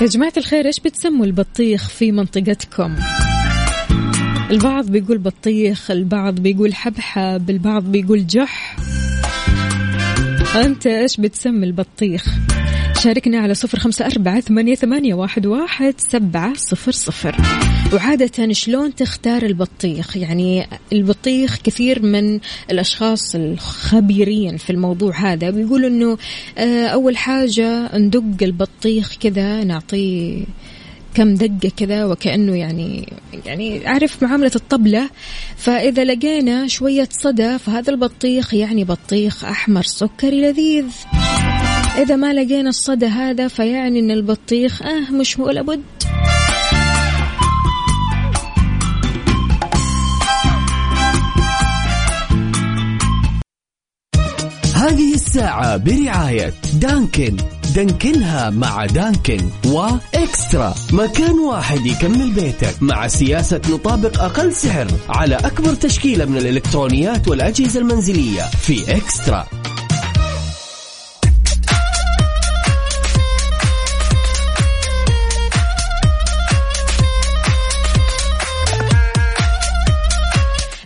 يا 0.00 0.06
جماعة 0.06 0.32
الخير 0.36 0.66
إيش 0.66 0.80
بتسموا 0.80 1.26
البطيخ 1.26 1.88
في 1.88 2.12
منطقتكم؟ 2.12 2.96
البعض 4.50 4.86
بيقول 4.90 5.18
بطيخ 5.18 5.90
البعض 5.90 6.34
بيقول 6.34 6.74
حبحب 6.74 7.50
البعض 7.50 7.84
بيقول 7.84 8.26
جح 8.26 8.76
أنت 10.56 10.86
إيش 10.86 11.20
بتسمي 11.20 11.66
البطيخ 11.66 12.24
شاركنا 12.98 13.38
على 13.38 13.54
صفر 13.54 13.78
خمسة 13.78 14.06
أربعة 14.06 14.40
ثمانية, 14.40 14.74
ثمانية 14.74 15.14
واحد, 15.14 15.46
واحد 15.46 15.94
سبعة 15.98 16.54
صفر 16.54 16.92
صفر. 16.92 17.36
وعادة 17.92 18.52
شلون 18.52 18.94
تختار 18.94 19.42
البطيخ؟ 19.42 20.16
يعني 20.16 20.66
البطيخ 20.92 21.58
كثير 21.64 22.02
من 22.02 22.40
الأشخاص 22.70 23.34
الخبيرين 23.34 24.56
في 24.56 24.70
الموضوع 24.70 25.32
هذا. 25.32 25.50
بيقولوا 25.50 25.88
أنه 25.88 26.18
آه، 26.58 26.86
أول 26.86 27.16
حاجة 27.16 27.96
ندق 27.96 28.42
البطيخ 28.42 29.16
كذا 29.20 29.64
نعطيه 29.64 30.44
كم 31.14 31.34
دقة 31.34 31.72
كذا 31.76 32.04
وكأنه 32.04 32.56
يعني 32.56 33.12
يعني 33.46 33.86
عارف 33.86 34.22
معاملة 34.22 34.52
الطبلة. 34.56 35.10
فإذا 35.56 36.04
لقينا 36.04 36.68
شوية 36.68 37.08
صدى 37.10 37.58
فهذا 37.58 37.90
البطيخ 37.90 38.54
يعني 38.54 38.84
بطيخ 38.84 39.44
أحمر 39.44 39.82
سكري 39.82 40.40
لذيذ. 40.40 40.84
إذا 41.98 42.16
ما 42.16 42.32
لقينا 42.32 42.68
الصدى 42.68 43.06
هذا 43.06 43.48
فيعني 43.48 43.98
أن 43.98 44.10
البطيخ 44.10 44.82
آه 44.82 45.12
مش 45.12 45.38
ولا 45.38 45.62
بد 45.62 45.82
هذه 54.74 55.14
الساعة 55.14 55.76
برعاية 55.76 56.52
دانكن. 56.80 57.36
دانكنها 57.74 58.50
مع 58.50 58.86
دانكن 58.86 59.38
وإكسترا 59.66 60.74
مكان 60.92 61.38
واحد 61.38 61.86
يكمل 61.86 62.30
بيتك 62.30 62.82
مع 62.82 63.06
سياسة 63.06 63.60
نطابق 63.70 64.22
أقل 64.22 64.52
سعر 64.52 64.86
على 65.08 65.34
أكبر 65.36 65.74
تشكيلة 65.74 66.24
من 66.24 66.36
الإلكترونيات 66.36 67.28
والأجهزة 67.28 67.80
المنزلية 67.80 68.42
في 68.42 68.96
إكسترا. 68.96 69.46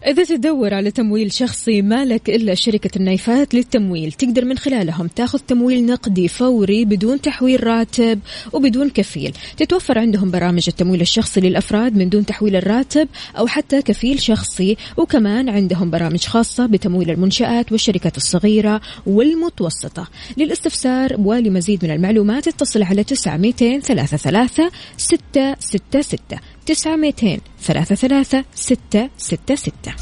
إذا 0.06 0.24
تدور 0.24 0.74
على 0.74 0.90
تمويل 0.90 1.32
شخصي 1.32 1.82
ما 1.82 2.04
لك 2.04 2.30
إلا 2.30 2.54
شركة 2.54 2.90
النايفات 2.96 3.54
للتمويل 3.54 4.12
تقدر 4.12 4.44
من 4.44 4.58
خلالهم 4.58 5.06
تاخذ 5.06 5.38
تمويل 5.38 5.86
نقدي 5.86 6.28
فوري 6.28 6.84
بدون 6.84 7.20
تحويل 7.20 7.66
راتب 7.66 8.20
وبدون 8.52 8.90
كفيل. 8.90 9.32
تتوفر 9.56 9.98
عندهم 9.98 10.30
برامج 10.30 10.64
التمويل 10.68 11.00
الشخصي 11.00 11.40
للأفراد 11.40 11.96
من 11.96 12.08
دون 12.08 12.26
تحويل 12.26 12.56
الراتب 12.56 13.08
أو 13.38 13.46
حتى 13.46 13.82
كفيل 13.82 14.20
شخصي 14.20 14.76
وكمان 14.96 15.48
عندهم 15.48 15.90
برامج 15.90 16.24
خاصة 16.24 16.66
بتمويل 16.66 17.10
المنشآت 17.10 17.72
والشركات 17.72 18.16
الصغيرة 18.16 18.80
والمتوسطة. 19.06 20.08
للاستفسار 20.36 21.16
ولمزيد 21.18 21.84
من 21.84 21.90
المعلومات 21.90 22.48
اتصل 22.48 22.82
على 22.82 23.04
900 23.04 23.80
ثلاثة 23.80 24.16
ثلاثة 24.16 24.70
ستة 24.96 25.54
ستة 25.60 26.00
ستة. 26.00 26.38
تسعة 26.66 26.96
ميتين 26.96 27.40
ثلاثة 27.62 27.94
ثلاثة 27.94 28.44
ستة 28.54 29.08
ستة 29.18 29.54
ستة. 29.54 29.94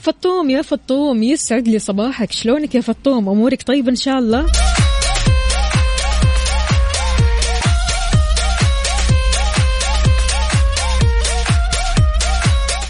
فطوم 0.00 0.50
يا 0.50 0.62
فطوم 0.62 1.22
يسعد 1.22 1.68
لي 1.68 1.78
صباحك. 1.78 2.32
شلونك 2.32 2.74
يا 2.74 2.80
فطوم؟ 2.80 3.28
أمورك 3.28 3.62
طيب 3.62 3.88
إن 3.88 3.96
شاء 3.96 4.18
الله؟ 4.18 4.46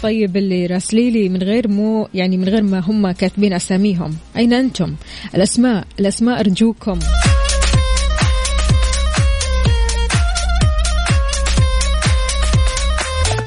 طيب 0.03 0.37
اللي 0.37 0.65
راسلي 0.65 1.11
لي 1.11 1.29
من 1.29 1.43
غير 1.43 1.67
مو 1.67 2.07
يعني 2.13 2.37
من 2.37 2.49
غير 2.49 2.63
ما 2.63 2.79
هم 2.79 3.11
كاتبين 3.11 3.53
أساميهم. 3.53 4.15
أين 4.37 4.53
أنتم؟ 4.53 4.95
الأسماء 5.35 5.87
الأسماء 5.99 6.39
أرجوكم. 6.39 6.99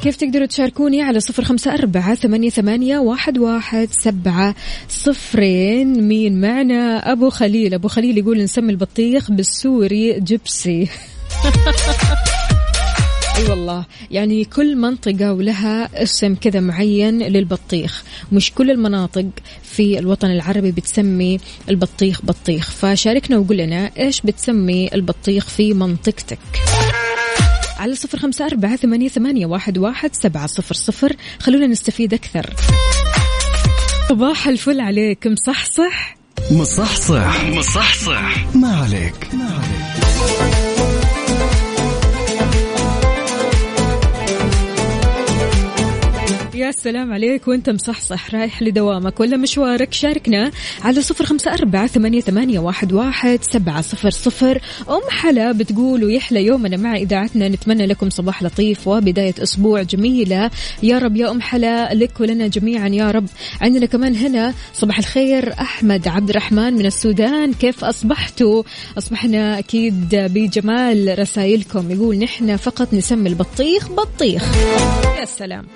كيف 0.03 0.17
تقدروا 0.17 0.47
تشاركوني 0.47 1.03
على 1.03 1.21
صفر 1.21 1.45
خمسة 1.45 1.75
أربعة 1.75 2.15
ثمانية, 2.15 2.51
ثمانية 2.51 2.99
واحد, 2.99 3.39
واحد 3.39 3.89
سبعة 3.91 4.55
صفرين؟ 4.89 6.09
مين 6.09 6.41
معنا؟ 6.41 7.13
أبو 7.13 7.31
خليل. 7.31 7.75
أبو 7.75 7.89
خليل 7.89 8.19
يقول 8.19 8.43
نسمي 8.43 8.73
البطيخ 8.73 9.31
بالسوري 9.31 10.21
جبسي 10.21 10.89
أي 13.37 13.45
والله. 13.51 13.87
يعني 14.11 14.45
كل 14.45 14.77
منطقة 14.77 15.33
ولها 15.33 16.03
اسم 16.03 16.35
كذا 16.35 16.61
معين 16.61 17.19
للبطيخ. 17.19 18.03
مش 18.33 18.53
كل 18.53 18.71
المناطق 18.71 19.27
في 19.63 19.99
الوطن 19.99 20.31
العربي 20.31 20.73
بتسمي 20.73 21.41
البطيخ 21.69 22.23
بطيخ. 22.23 22.71
فشاركنا 22.71 23.39
وقول 23.39 23.57
لنا 23.57 23.91
إيش 23.99 24.21
بتسمي 24.21 24.91
البطيخ 24.95 25.49
في 25.49 25.75
منطقتك. 25.75 26.39
على 27.79 27.95
صفر 27.95 28.19
خمسة 28.19 28.47
أربعة 28.47 28.77
ثمانية, 28.77 29.09
ثمانية 29.09 29.47
واحد, 29.47 29.79
واحد 29.79 30.15
سبعة 30.15 30.47
صفر 30.47 30.75
صفر. 30.75 31.17
خلونا 31.39 31.67
نستفيد 31.67 32.15
أكثر. 32.15 32.55
صباح 34.09 34.49
الفل 34.49 34.81
عليك 34.81 35.27
مصحصح 35.27 36.17
مصحصح. 36.51 37.45
مصحصح. 37.45 38.55
ما 38.57 38.77
عليك 38.77 39.35
ما 39.35 39.45
عليك. 39.45 40.70
يا 46.61 46.71
سلام 46.71 47.13
عليك 47.13 47.49
وأنت 47.49 47.71
مصحصح 47.71 48.35
رايح 48.35 48.63
لدوامك. 48.63 49.21
ولا 49.21 49.37
مشوارك 49.37 49.93
شاركنا 49.93 50.51
على 50.83 51.03
صفر 51.03 51.25
خمسة 51.25 51.53
أربعة 51.53 51.87
ثمانية, 51.87 52.21
ثمانية 52.21 52.59
واحد, 52.59 52.93
واحد 52.93 53.39
سبعة 53.43 53.81
صفر 53.81 54.11
صفر. 54.11 54.61
أم 54.89 55.01
حلا 55.11 55.53
بتقول 55.53 56.05
ويحلى 56.05 56.45
يومنا 56.45 56.77
مع 56.77 56.97
إذاعتنا 56.97 57.49
نتمنى 57.49 57.87
لكم 57.87 58.11
صباح 58.11 58.43
لطيف 58.43 58.89
وبداية 58.89 59.35
أسبوع 59.39 59.83
جميلة. 59.83 60.51
يا 60.83 60.99
رب 60.99 61.17
يا 61.17 61.31
أم 61.31 61.41
حلا 61.41 61.95
لك 61.95 62.21
ولنا 62.21 62.47
جميعا 62.47 62.89
يا 62.89 63.11
رب. 63.11 63.27
عندنا 63.61 63.87
كمان 63.87 64.17
هنا 64.17 64.55
صباح 64.75 64.99
الخير 64.99 65.53
أحمد 65.53 66.09
عبد 66.09 66.31
الرحمن 66.31 66.75
من 66.75 66.87
السودان. 66.87 67.53
كيف 67.53 67.85
أصبحتوا؟ 67.85 68.63
أصبحنا 68.99 69.59
أكيد 69.59 70.09
بجمال 70.15 71.19
رسائلكم. 71.19 71.91
يقول 71.91 72.19
نحن 72.19 72.57
فقط 72.57 72.95
نسمي 72.95 73.29
البطيخ 73.29 73.91
بطيخ. 73.91 74.57
يا 75.21 75.25
سلام 75.25 75.67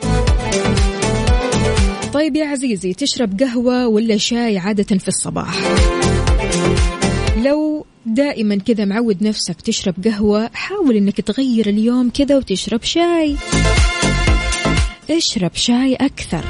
طيب 2.13 2.37
يا 2.37 2.47
عزيزي 2.47 2.93
تشرب 2.93 3.41
قهوة 3.41 3.87
ولا 3.87 4.17
شاي 4.17 4.59
عادة 4.59 4.99
في 4.99 5.09
الصباح؟ 5.09 5.59
لو 7.45 7.87
دائما 8.07 8.57
كذا 8.57 8.85
معود 8.85 9.23
نفسك 9.23 9.61
تشرب 9.61 9.95
قهوة 10.05 10.51
حاول 10.55 10.97
إنك 10.97 11.21
تغير 11.21 11.69
اليوم 11.69 12.11
كذا 12.11 12.37
وتشرب 12.37 12.83
شاي. 12.83 13.37
اشرب 15.11 15.55
شاي 15.55 15.95
أكثر. 15.95 16.45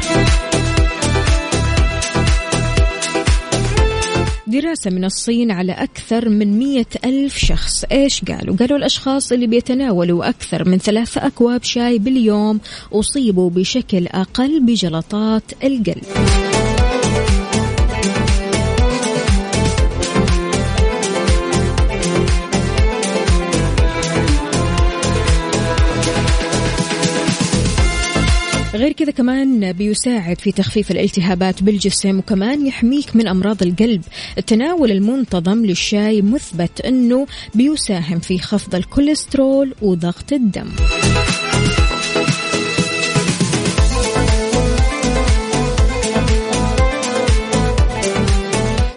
دراسة 4.61 4.91
من 4.91 5.05
الصين 5.05 5.51
على 5.51 5.73
أكثر 5.73 6.29
من 6.29 6.59
مية 6.59 6.87
ألف 7.05 7.39
شخص 7.39 7.85
إيش 7.93 8.25
قالوا؟ 8.25 8.57
قالوا 8.57 8.79
الأشخاص 8.79 9.33
اللي 9.33 9.47
بيتناولوا 9.47 10.29
أكثر 10.29 10.69
من 10.69 10.79
ثلاثة 10.79 11.27
أكواب 11.27 11.63
شاي 11.63 11.99
باليوم 11.99 12.61
أصيبوا 12.93 13.51
بشكل 13.51 14.07
أقل 14.07 14.61
بجلطات 14.61 15.43
القلب 15.65 16.05
غير 28.85 28.93
كذا 28.93 29.11
كمان 29.11 29.73
بيساعد 29.73 30.41
في 30.41 30.53
تخفيف 30.53 30.91
الالتهابات 30.91 31.63
بالجسم 31.63 32.19
وكمان 32.19 32.67
يحميك 32.67 33.17
من 33.17 33.29
أمراض 33.29 33.63
القلب. 33.63 34.03
التناول 34.39 34.91
المنتظم 34.91 35.65
للشاي 35.67 36.23
مثبت 36.23 36.81
إنه 36.81 37.27
بيساهم 37.55 38.19
في 38.19 38.39
خفض 38.39 38.75
الكوليسترول 38.75 39.75
وضغط 39.83 40.33
الدم. 40.33 40.69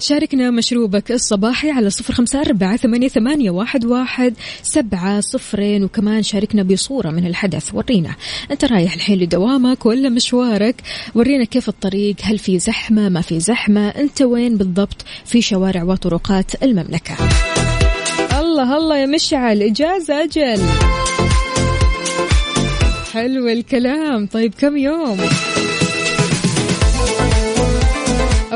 شاركنا 0.07 0.51
مشروبك 0.51 1.11
الصباحي 1.11 1.71
على 1.71 1.89
صفر 1.89 2.13
خمسة 2.13 2.41
أربعة 2.41 2.77
ثمانية, 2.77 3.07
ثمانية 3.07 3.49
واحد, 3.49 3.85
واحد 3.85 4.33
سبعة 4.61 5.19
صفرين. 5.19 5.83
وكمان 5.83 6.23
شاركنا 6.23 6.63
بصورة 6.63 7.09
من 7.09 7.27
الحدث. 7.27 7.73
ورينا. 7.73 8.15
أنت 8.51 8.65
رايح 8.65 8.93
الحين 8.93 9.19
لدوامك 9.19 9.85
ولا 9.85 10.09
مشوارك؟ 10.09 10.75
ورينا 11.15 11.43
كيف 11.43 11.69
الطريق. 11.69 12.15
هل 12.21 12.37
في 12.37 12.59
زحمة؟ 12.59 13.09
ما 13.09 13.21
في 13.21 13.39
زحمة؟ 13.39 13.87
أنت 13.87 14.21
وين 14.21 14.57
بالضبط؟ 14.57 15.05
في 15.25 15.41
شوارع 15.41 15.83
وطرقات 15.83 16.63
المملكة. 16.63 17.15
الله 18.39 18.77
الله 18.77 18.97
يا 18.97 19.05
مشعل. 19.05 19.61
إجازة 19.61 20.23
أجل. 20.23 20.61
حلو 23.13 23.47
الكلام. 23.47 24.25
طيب 24.27 24.53
كم 24.59 24.77
يوم؟ 24.77 25.17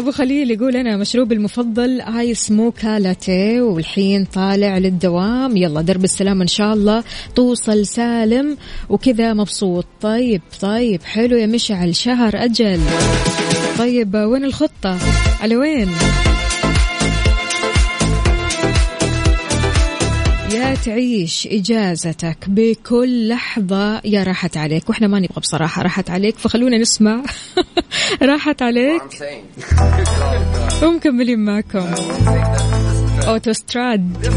أبو 0.01 0.11
خليل 0.11 0.51
يقول 0.51 0.75
أنا 0.75 0.97
مشروبي 0.97 1.35
المفضل 1.35 2.01
آيس 2.01 2.51
موكا 2.51 2.99
لاتيه 2.99 3.61
والحين 3.61 4.25
طالع 4.25 4.77
للدوام. 4.77 5.57
يلا 5.57 5.81
درب 5.81 6.03
السلام 6.03 6.41
إن 6.41 6.47
شاء 6.47 6.73
الله. 6.73 7.03
توصل 7.35 7.85
سالم 7.85 8.57
وكذا 8.89 9.33
مبسوط. 9.33 9.85
طيب 10.01 10.41
طيب 10.61 11.03
حلو 11.03 11.37
يا 11.37 11.45
مشعل 11.45 11.95
شهر 11.95 12.31
أجل. 12.35 12.79
طيب 13.77 14.15
وين 14.15 14.43
الخطة؟ 14.43 14.97
على 15.41 15.55
وين؟ 15.57 15.87
يا 20.53 20.75
تعيش 20.75 21.47
إجازتك 21.47 22.37
بكل 22.47 23.27
لحظة. 23.27 24.01
يا 24.05 24.23
راحت 24.23 24.57
عليك. 24.57 24.89
وإحنا 24.89 25.07
ما 25.07 25.19
نبغى 25.19 25.41
بصراحة. 25.41 25.81
راحت 25.81 26.09
عليك. 26.09 26.37
فخلونا 26.37 26.77
نسمع. 26.77 27.23
راحت 28.21 28.61
عليك. 28.61 29.01
ومكملين 30.83 31.39
معكم. 31.39 31.85
أوتوستراد. 33.27 34.27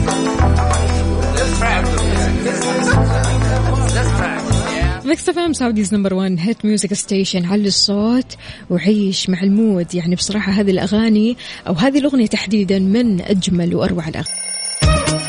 Mix 5.05 5.29
FM 5.29 5.53
Saudi's 5.53 5.95
number 5.95 6.15
1 6.15 6.37
hit 6.41 6.65
music 6.65 6.95
station. 6.95 7.45
علي 7.45 7.69
الصوت. 7.69 8.37
وعيش 8.71 9.31
مع 9.31 9.43
ال 9.43 9.51
mood. 9.51 9.95
يعني 9.95 10.15
بصراحة 10.15 10.53
هذه 10.53 10.71
الأغاني 10.71 11.37
أو 11.69 11.73
هذه 11.75 11.99
الأغنية 11.99 12.27
تحديدا 12.27 12.79
من 12.79 13.21
أجمل 13.21 13.75
وأروع 13.75 14.09
الأغاني. 14.09 14.54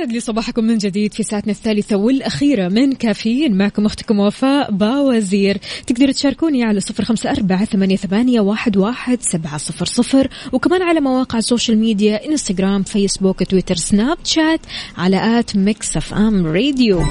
ويسعد 0.00 0.12
لي 0.12 0.20
صباحكم 0.20 0.64
من 0.64 0.78
جديد 0.78 1.12
في 1.12 1.22
ساعتنا 1.22 1.52
الثالثة 1.52 1.96
والأخيرة 1.96 2.68
من 2.68 2.92
كافيين. 2.92 3.58
معكم 3.58 3.86
أختكم 3.86 4.18
وفاء 4.18 4.70
باوزير. 4.70 5.58
تقدروا 5.86 6.12
تشاركوني 6.12 6.64
على 6.64 6.80
صفر 6.80 7.04
خمسة 7.04 7.30
أربعة 7.30 7.64
ثمانية, 7.64 7.96
ثمانية 7.96 8.40
واحد, 8.40 8.76
واحد 8.76 9.18
سبعة 9.20 9.56
صفر 9.58 9.86
صفر. 9.86 10.28
وكمان 10.52 10.82
على 10.82 11.00
مواقع 11.00 11.38
ال 11.38 11.44
social 11.44 11.78
media 11.78 12.28
إنستغرام 12.28 12.82
فيسبوك 12.82 13.42
تويتر 13.42 13.74
سناب 13.74 14.18
شات 14.24 14.60
على 14.96 15.38
at 15.38 15.56
Mix 15.56 15.96
FM 15.96 16.46
Radio. 16.46 17.02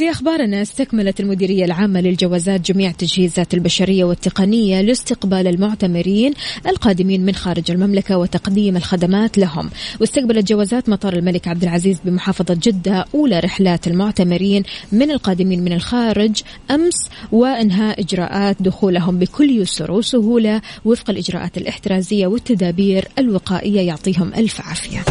في 0.00 0.10
أخبارنا 0.10 0.62
استكملت 0.62 1.20
المديرية 1.20 1.64
العامة 1.64 2.00
للجوازات 2.00 2.72
جميع 2.72 2.90
التجهيزات 2.90 3.54
البشرية 3.54 4.04
والتقنية 4.04 4.80
لاستقبال 4.80 5.46
المعتمرين 5.46 6.34
القادمين 6.66 7.26
من 7.26 7.34
خارج 7.34 7.70
المملكة 7.70 8.18
وتقديم 8.18 8.76
الخدمات 8.76 9.38
لهم. 9.38 9.70
واستقبلت 10.00 10.48
جوازات 10.48 10.88
مطار 10.88 11.12
الملك 11.12 11.48
عبد 11.48 11.62
العزيز 11.62 11.98
بمحافظة 12.04 12.58
جدة 12.62 13.04
أولى 13.14 13.40
رحلات 13.40 13.86
المعتمرين 13.86 14.62
من 14.92 15.10
القادمين 15.10 15.64
من 15.64 15.72
الخارج 15.72 16.42
أمس 16.70 17.08
وإنهاء 17.32 18.00
إجراءات 18.00 18.56
دخولهم 18.62 19.18
بكل 19.18 19.50
يسر 19.50 19.92
وسهولة 19.92 20.60
وفق 20.84 21.10
الإجراءات 21.10 21.58
الاحترازية 21.58 22.26
والتدابير 22.26 23.08
الوقائية 23.18 23.80
يعطيهم 23.80 24.34
ألف 24.34 24.60
عافية. 24.60 25.04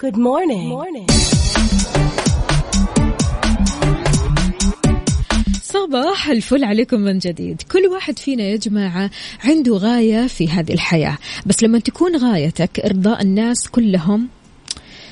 Good 0.00 0.16
morning. 0.16 0.68
morning. 0.68 1.06
صباح 5.62 6.28
الفل 6.28 6.64
عليكم 6.64 7.00
من 7.00 7.18
جديد 7.18 7.62
كل 7.62 7.86
واحد 7.86 8.18
فينا 8.18 8.42
يا 8.42 8.56
جماعة 8.56 9.10
عنده 9.44 9.76
غاية 9.76 10.26
في 10.26 10.48
هذه 10.48 10.72
الحياة 10.72 11.18
بس 11.46 11.62
لما 11.62 11.78
تكون 11.78 12.16
غايتك 12.16 12.80
إرضاء 12.80 13.22
الناس 13.22 13.68
كلهم 13.68 14.28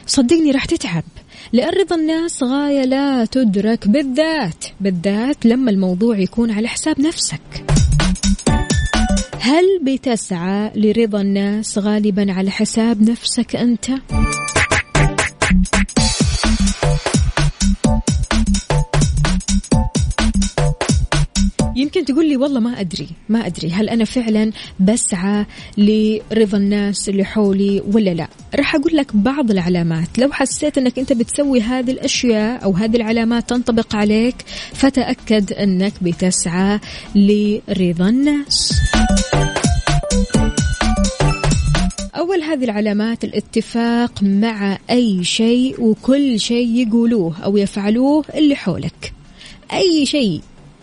صدقني 0.07 0.51
راح 0.51 0.65
تتعب 0.65 1.05
لأن 1.53 1.81
رضا 1.81 1.97
الناس 1.97 2.43
غاية 2.43 2.85
لا 2.85 3.25
تدرك 3.25 3.89
بالذات 3.89 4.65
بالذات 4.81 5.47
لما 5.47 5.71
الموضوع 5.71 6.19
يكون 6.19 6.51
على 6.51 6.69
حساب 6.69 7.01
نفسك 7.01 7.65
هل 9.41 9.65
بتسعى 9.83 10.71
لرضا 10.75 11.21
الناس 11.21 11.79
غالبا 11.79 12.33
على 12.33 12.51
حساب 12.51 13.11
نفسك 13.11 13.57
أنت؟ 13.57 13.91
يمكن 21.79 22.05
تقول 22.05 22.29
لي 22.29 22.37
والله 22.37 22.61
ما 22.61 22.81
أدري 22.81 23.09
ما 23.29 23.47
أدري 23.47 23.71
هل 23.71 23.89
أنا 23.89 24.05
فعلا 24.05 24.53
بسعى 24.81 25.47
لرضا 25.79 26.59
الناس 26.59 27.09
اللي 27.09 27.25
حولي 27.25 27.83
ولا 27.93 28.15
لا. 28.15 28.29
راح 28.55 28.75
أقول 28.75 28.97
لك 28.97 29.17
بعض 29.17 29.51
العلامات. 29.51 30.19
لو 30.19 30.33
حسيت 30.33 30.79
أنك 30.79 30.99
أنت 30.99 31.13
بتسوي 31.13 31.61
هذه 31.61 31.91
الأشياء 31.91 32.65
أو 32.65 32.73
هذه 32.73 32.97
العلامات 32.97 33.49
تنطبق 33.49 33.97
عليك 33.97 34.35
فتأكد 34.73 35.53
أنك 35.53 35.93
بتسعى 36.03 36.81
لرضا 37.15 38.09
الناس. 38.09 38.73
أول 42.15 42.43
هذه 42.43 42.65
العلامات 42.65 43.25
الاتفاق 43.25 44.23
مع 44.23 44.79
أي 44.91 45.25
شيء 45.25 45.81
وكل 45.81 46.41
شيء 46.41 46.87
يقولوه 46.89 47.39
أو 47.45 47.57
يفعلوه 47.57 48.25
اللي 48.35 48.57
حولك. 48.57 49.13
أي 49.73 50.07
شيء. 50.07 50.41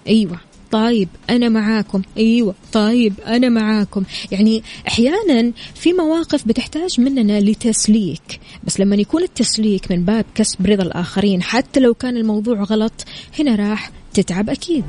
أيوة. 0.07 0.39
طيب 0.75 1.09
أنا 1.29 1.49
معاكم. 1.49 2.01
أيوة 2.17 2.55
طيب 2.73 3.13
أنا 3.27 3.49
معاكم. 3.49 4.03
يعني 4.31 4.63
أحيانا 4.87 5.51
في 5.75 5.93
مواقف 5.93 6.47
بتحتاج 6.47 7.01
مننا 7.01 7.39
لتسليك. 7.39 8.39
بس 8.63 8.79
لما 8.79 8.95
يكون 8.95 9.23
التسليك 9.23 9.91
من 9.91 10.05
باب 10.05 10.25
كسب 10.35 10.65
رضا 10.65 10.83
الآخرين 10.83 11.43
حتى 11.43 11.79
لو 11.79 11.93
كان 11.93 12.17
الموضوع 12.17 12.63
غلط 12.63 13.05
هنا 13.39 13.55
راح 13.55 13.91
تتعب 14.13 14.49
أكيد. 14.49 14.85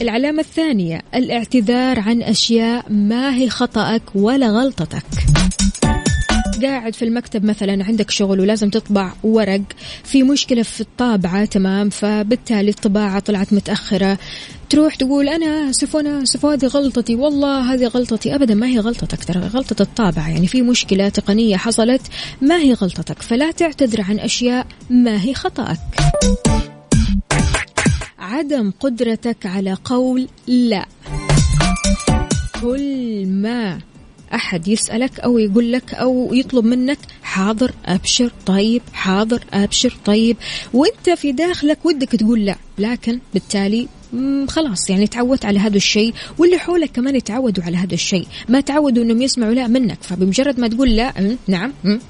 العلامة 0.00 0.40
الثانية 0.40 1.02
الاعتذار 1.14 2.00
عن 2.00 2.22
أشياء 2.22 2.92
ما 2.92 3.36
هي 3.36 3.50
خطأك 3.50 4.02
ولا 4.14 4.46
غلطتك. 4.50 5.04
قاعد 6.62 6.94
في 6.94 7.04
المكتب 7.04 7.44
مثلا 7.44 7.84
عندك 7.84 8.10
شغل 8.10 8.40
ولازم 8.40 8.70
تطبع 8.70 9.12
ورق 9.22 9.62
في 10.04 10.22
مشكلة 10.22 10.62
في 10.62 10.80
الطابعة 10.80 11.44
تمام؟ 11.44 11.90
فبالتالي 11.90 12.70
الطباعة 12.70 13.18
طلعت 13.18 13.52
متأخرة. 13.52 14.18
تروح 14.70 14.94
تقول 14.94 15.28
أنا 15.28 15.70
آسف 15.70 15.94
وأنا 15.94 16.22
آسف 16.22 16.46
هذه 16.46 16.66
غلطتي. 16.66 17.14
والله 17.14 17.74
هذه 17.74 17.86
غلطتي. 17.86 18.34
أبدا 18.34 18.54
ما 18.54 18.66
هي 18.66 18.78
غلطتك 18.78 19.24
ترى 19.24 19.40
غلطة 19.40 19.82
الطابعة. 19.82 20.28
يعني 20.28 20.46
في 20.46 20.62
مشكلة 20.62 21.08
تقنية 21.08 21.56
حصلت 21.56 22.02
ما 22.42 22.58
هي 22.58 22.72
غلطتك؟ 22.72 23.22
فلا 23.22 23.50
تعتذر 23.50 24.00
عن 24.02 24.18
أشياء 24.18 24.66
ما 24.90 25.22
هي 25.22 25.34
خطأك. 25.34 25.78
عدم 28.18 28.72
قدرتك 28.80 29.46
على 29.46 29.76
قول 29.84 30.28
لا. 30.46 30.86
كل 32.60 33.26
ما 33.26 33.78
أحد 34.34 34.68
يسألك 34.68 35.20
أو 35.20 35.38
يقول 35.38 35.72
لك 35.72 35.94
أو 35.94 36.34
يطلب 36.34 36.64
منك 36.64 36.98
حاضر 37.22 37.72
أبشر 37.86 38.32
طيب 38.46 38.82
حاضر 38.92 39.44
أبشر 39.52 39.96
طيب. 40.04 40.36
وأنت 40.72 41.10
في 41.10 41.32
داخلك 41.32 41.78
ودك 41.86 42.08
تقول 42.08 42.44
لا 42.44 42.56
لكن 42.78 43.20
بالتالي 43.34 43.88
خلاص 44.48 44.90
يعني 44.90 45.06
تعودت 45.06 45.44
على 45.44 45.58
هذا 45.58 45.76
الشيء 45.76 46.14
واللي 46.38 46.58
حولك 46.58 46.90
كمان 46.92 47.16
يتعودوا 47.16 47.64
على 47.64 47.76
هذا 47.76 47.94
الشيء. 47.94 48.26
ما 48.48 48.60
تعودوا 48.60 49.02
إنهم 49.04 49.22
يسمعوا 49.22 49.54
لا 49.54 49.66
منك 49.66 49.98
فبمجرد 50.02 50.60
ما 50.60 50.68
تقول 50.68 50.96
لا 50.96 51.36
نعم 51.48 51.72
مم، 51.84 52.00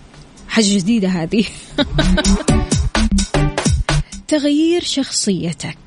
حاجة 0.48 0.76
جديدة 0.78 1.08
هذه. 1.08 1.44
تغيير 4.28 4.82
شخصيتك. 4.82 5.78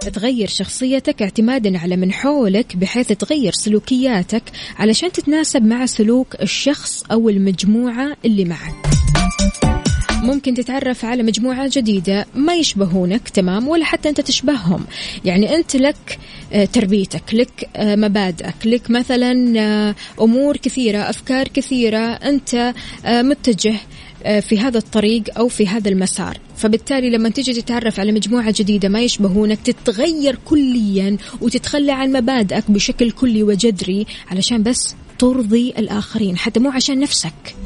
تغير 0.00 0.48
شخصيتك 0.48 1.22
اعتمادا 1.22 1.78
على 1.78 1.96
من 1.96 2.12
حولك 2.12 2.76
بحيث 2.76 3.08
تغير 3.08 3.52
سلوكياتك 3.52 4.42
علشان 4.76 5.12
تتناسب 5.12 5.64
مع 5.64 5.86
سلوك 5.86 6.34
الشخص 6.42 7.02
أو 7.12 7.28
المجموعة 7.28 8.16
اللي 8.24 8.44
معك. 8.44 8.74
ممكن 10.22 10.54
تتعرف 10.54 11.04
على 11.04 11.22
مجموعة 11.22 11.70
جديدة 11.72 12.26
ما 12.34 12.54
يشبهونك 12.54 13.28
تمام 13.28 13.68
ولا 13.68 13.84
حتى 13.84 14.08
أنت 14.08 14.20
تشبههم. 14.20 14.84
يعني 15.24 15.56
أنت 15.56 15.76
لك 15.76 16.18
آه، 16.52 16.64
تربيتك 16.64 17.34
لك 17.34 17.68
آه، 17.76 17.96
مبادئك 17.96 18.66
لك 18.66 18.90
مثلا 18.90 19.60
آه، 19.60 19.94
أمور 20.20 20.56
كثيرة 20.56 20.98
أفكار 20.98 21.48
كثيرة 21.48 21.98
أنت 21.98 22.74
متجه 23.06 23.74
في 24.40 24.58
هذا 24.58 24.78
الطريق 24.78 25.38
أو 25.38 25.48
في 25.48 25.68
هذا 25.68 25.88
المسار. 25.88 26.38
فبالتالي 26.58 27.10
لما 27.10 27.28
تيجي 27.28 27.52
تتعرف 27.52 28.00
على 28.00 28.12
مجموعة 28.12 28.54
جديدة 28.56 28.88
ما 28.88 29.00
يشبهونك 29.00 29.58
تتغير 29.60 30.38
كليا 30.44 31.16
وتتخلى 31.40 31.92
عن 31.92 32.12
مبادئك 32.12 32.70
بشكل 32.70 33.10
كلي 33.10 33.42
وجذري 33.42 34.06
علشان 34.30 34.62
بس 34.62 34.94
ترضي 35.18 35.74
الآخرين 35.78 36.36
حتى 36.36 36.60
مو 36.60 36.70
عشان 36.70 37.00
نفسك. 37.00 37.56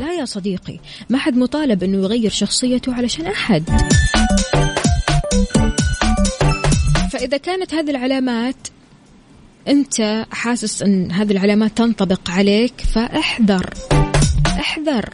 لا 0.00 0.12
يا 0.20 0.24
صديقي 0.24 0.78
ما 1.10 1.18
حد 1.18 1.36
مطالب 1.36 1.82
إنه 1.82 1.98
يغير 1.98 2.30
شخصيته 2.30 2.94
علشان 2.94 3.26
أحد. 3.26 3.64
فإذا 7.12 7.36
كانت 7.36 7.74
هذه 7.74 7.90
العلامات 7.90 8.68
أنت 9.68 10.26
حاسس 10.30 10.82
إن 10.82 11.12
هذه 11.12 11.32
العلامات 11.32 11.78
تنطبق 11.78 12.30
عليك 12.30 12.80
فاحذر. 12.94 13.70
احذر. 14.60 15.10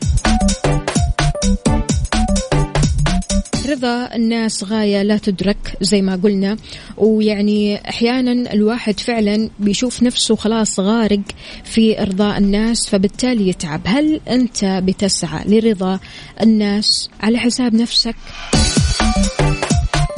رضا 3.68 4.14
الناس 4.14 4.64
غاية 4.64 5.02
لا 5.02 5.16
تدرك 5.16 5.76
زي 5.80 6.02
ما 6.02 6.16
قلنا 6.16 6.56
ويعني 6.96 7.88
أحيانا 7.88 8.52
الواحد 8.52 9.00
فعلا 9.00 9.50
بيشوف 9.58 10.02
نفسه 10.02 10.36
خلاص 10.36 10.80
غارق 10.80 11.20
في 11.64 12.02
إرضاء 12.02 12.38
الناس 12.38 12.88
فبالتالي 12.88 13.48
يتعب. 13.48 13.80
هل 13.84 14.20
أنت 14.28 14.64
بتسعى 14.64 15.44
لرضا 15.48 16.00
الناس 16.42 17.10
على 17.20 17.38
حساب 17.38 17.74
نفسك؟ 17.74 18.16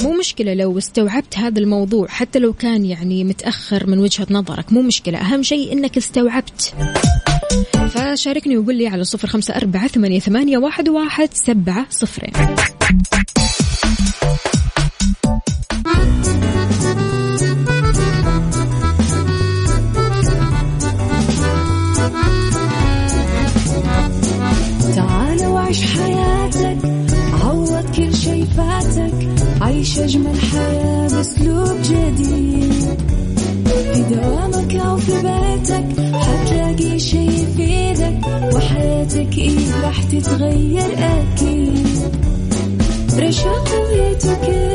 مو 0.03 0.13
مشكلة 0.19 0.53
لو 0.53 0.77
استوعبت 0.77 1.37
هذا 1.37 1.59
الموضوع 1.59 2.07
حتى 2.07 2.39
لو 2.39 2.53
كان 2.53 2.85
يعني 2.85 3.23
متأخر 3.23 3.87
من 3.87 3.99
وجهة 3.99 4.27
نظرك 4.29 4.73
مو 4.73 4.81
مشكلة. 4.81 5.17
أهم 5.17 5.43
شيء 5.43 5.73
أنك 5.73 5.97
استوعبت. 5.97 6.73
فشاركني 7.89 8.57
وقول 8.57 8.75
لي 8.75 8.87
على 8.87 9.03
صفر 9.03 9.27
خمسة 9.27 9.55
أربعة 9.55 9.87
ثمانية, 9.87 10.19
ثمانية 10.19 10.57
واحد, 10.57 10.89
واحد 10.89 11.29
سبعة 11.33 11.85
صفرين 11.89 12.33
تعال 24.95 25.45
وعيش 25.45 25.81
حياتك 25.81 26.77
عوض 27.43 27.85
كل 27.95 28.15
شي 28.15 28.45
فاتك 28.45 29.13
عيش 29.61 29.99
أجمل 29.99 30.39
حياة 30.51 31.07
بأسلوب 31.07 31.77
جديد. 31.83 32.76
في 33.97 34.03
دوامك 34.15 34.75
أو 34.75 34.97
في 34.97 35.11
بيتك 35.11 36.13
حتلاقي 36.13 36.99
شي 36.99 37.25
يفيدك 37.25 38.19
وحياتك 38.55 39.37
إيه 39.37 39.81
راح 39.83 40.03
تتغير 40.03 40.85
أكيد. 40.99 41.87
رشاق 43.19 43.69
ويتوكيت 43.91 44.66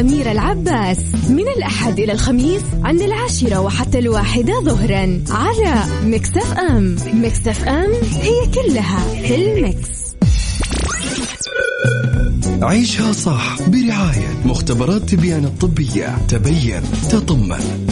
صح 0.00 0.06
مع 0.06 0.12
أميرة 0.12 0.32
العباس. 0.32 0.98
من 1.28 1.48
الأحد 1.48 1.98
إلى 2.00 2.12
الخميس 2.12 2.62
عند 2.84 3.00
العاشرة 3.02 3.60
وحتى 3.60 3.98
الواحدة 3.98 4.60
ظهرا 4.60 5.22
على 5.30 5.84
Mix 6.04 6.52
FM. 6.52 6.96
Mix 7.12 7.68
FM 7.68 7.90
هي 8.20 8.46
كلها 8.54 8.98
في 9.22 9.34
ال 9.34 9.51
mix 9.51 10.00
عيشها 12.62 13.12
صح 13.12 13.56
برعاية 13.68 14.28
مختبرات 14.44 15.02
تبيان 15.02 15.44
الطبية. 15.44 16.18
تبين 16.28 16.82
تطمن. 17.10 17.86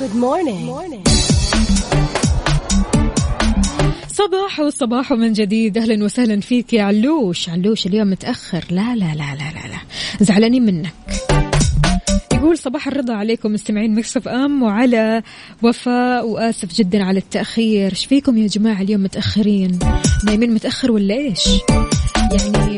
Good 0.00 0.14
morning. 0.14 0.66
morning. 0.66 1.13
صباح 4.34 4.60
وصباح 4.60 5.12
من 5.12 5.32
جديد. 5.32 5.78
أهلا 5.78 6.04
وسهلا 6.04 6.40
فيك 6.40 6.72
يا 6.72 6.82
علوش. 6.82 7.48
علوش 7.48 7.86
اليوم 7.86 8.10
متأخر. 8.10 8.64
لا 8.70 8.94
لا 8.94 9.14
لا 9.14 9.14
لا 9.14 9.50
لا, 9.54 9.68
لا. 9.68 9.78
زعلانين 10.20 10.66
منك. 10.66 10.92
يقول 12.34 12.58
صباح 12.58 12.88
الرضا 12.88 13.14
عليكم 13.14 13.52
مستمعين 13.52 13.94
مكسف 13.94 14.28
أم 14.28 14.62
وعلى 14.62 15.22
وفاء 15.62 16.26
وآسف 16.26 16.74
جدا 16.74 17.04
على 17.04 17.18
التأخير. 17.18 17.90
إيش 17.90 18.06
فيكم 18.06 18.38
يا 18.38 18.46
جماعة 18.46 18.82
اليوم 18.82 19.02
متأخرين؟ 19.02 19.78
نايمين 20.24 20.54
متأخر 20.54 20.92
ولا 20.92 21.14
إيش؟ 21.14 21.48
يعني 22.32 22.76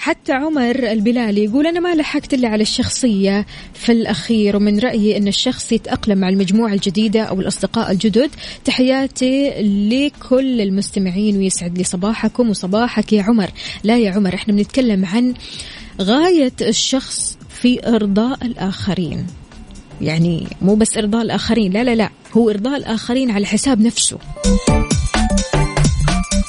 حتى 0.00 0.32
عمر 0.32 0.92
البلالي 0.92 1.44
يقول 1.44 1.66
أنا 1.66 1.80
ما 1.80 1.94
لحقت 1.94 2.34
إلا 2.34 2.48
على 2.48 2.62
الشخصية 2.62 3.46
في 3.74 3.92
الأخير 3.92 4.56
ومن 4.56 4.78
رأيي 4.78 5.16
أن 5.16 5.28
الشخص 5.28 5.72
يتأقلم 5.72 6.18
مع 6.18 6.28
المجموعة 6.28 6.72
الجديدة 6.72 7.22
أو 7.22 7.40
الأصدقاء 7.40 7.90
الجدد. 7.90 8.30
تحياتي 8.64 9.50
لكل 9.88 10.60
المستمعين 10.60 11.36
ويسعد 11.36 11.78
لي 11.78 11.84
صباحكم 11.84 12.50
وصباحك 12.50 13.12
يا 13.12 13.22
عمر. 13.22 13.50
لا 13.84 13.98
يا 13.98 14.10
عمر 14.10 14.34
إحنا 14.34 14.54
بنتكلم 14.54 15.04
عن 15.04 15.34
غاية 16.00 16.52
الشخص 16.60 17.38
في 17.48 17.88
إرضاء 17.88 18.38
الآخرين. 18.42 19.26
يعني 20.00 20.46
مو 20.62 20.74
بس 20.74 20.96
إرضاء 20.96 21.22
الآخرين 21.22 21.72
لا 21.72 21.84
لا 21.84 21.94
لا 21.94 22.10
هو 22.36 22.50
إرضاء 22.50 22.76
الآخرين 22.76 23.30
على 23.30 23.46
حساب 23.46 23.80
نفسه. 23.80 24.18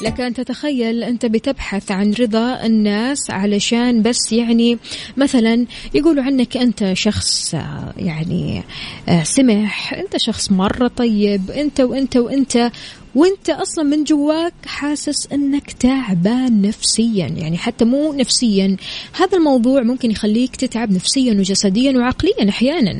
لك 0.01 0.21
أن 0.21 0.33
تتخيل 0.33 1.03
أنت 1.03 1.25
بتبحث 1.25 1.91
عن 1.91 2.13
رضا 2.13 2.65
الناس 2.65 3.31
علشان 3.31 4.01
بس 4.01 4.31
يعني 4.31 4.77
مثلا 5.17 5.65
يقولوا 5.93 6.23
عنك 6.23 6.57
أنت 6.57 6.93
شخص 6.93 7.55
يعني 7.97 8.63
آه، 9.09 9.23
سمح 9.23 9.93
أنت 9.93 10.17
شخص 10.17 10.51
مرة 10.51 10.87
طيب 10.87 11.51
أنت 11.51 11.81
وأنت 11.81 12.17
وأنت 12.17 12.71
وأنت 13.15 13.49
أصلا 13.49 13.83
من 13.83 14.03
جواك 14.03 14.53
حاسس 14.65 15.27
أنك 15.33 15.71
تعبان 15.71 16.61
نفسيا 16.61 17.27
يعني 17.27 17.57
حتى 17.57 17.85
مو 17.85 18.13
نفسيا. 18.13 18.77
هذا 19.13 19.37
الموضوع 19.37 19.83
ممكن 19.83 20.11
يخليك 20.11 20.55
تتعب 20.55 20.91
نفسيا 20.91 21.33
وجسديا 21.33 21.97
وعقليا 21.97 22.49
أحيانا. 22.49 22.99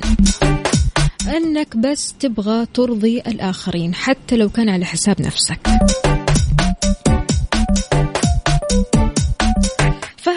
أنك 1.38 1.78
بس 1.78 2.14
تبغى 2.20 2.66
ترضي 2.74 3.20
الآخرين 3.20 3.94
حتى 3.96 4.38
لو 4.38 4.50
كان 4.50 4.70
على 4.70 4.86
حساب 4.86 5.22
نفسك. 5.22 5.60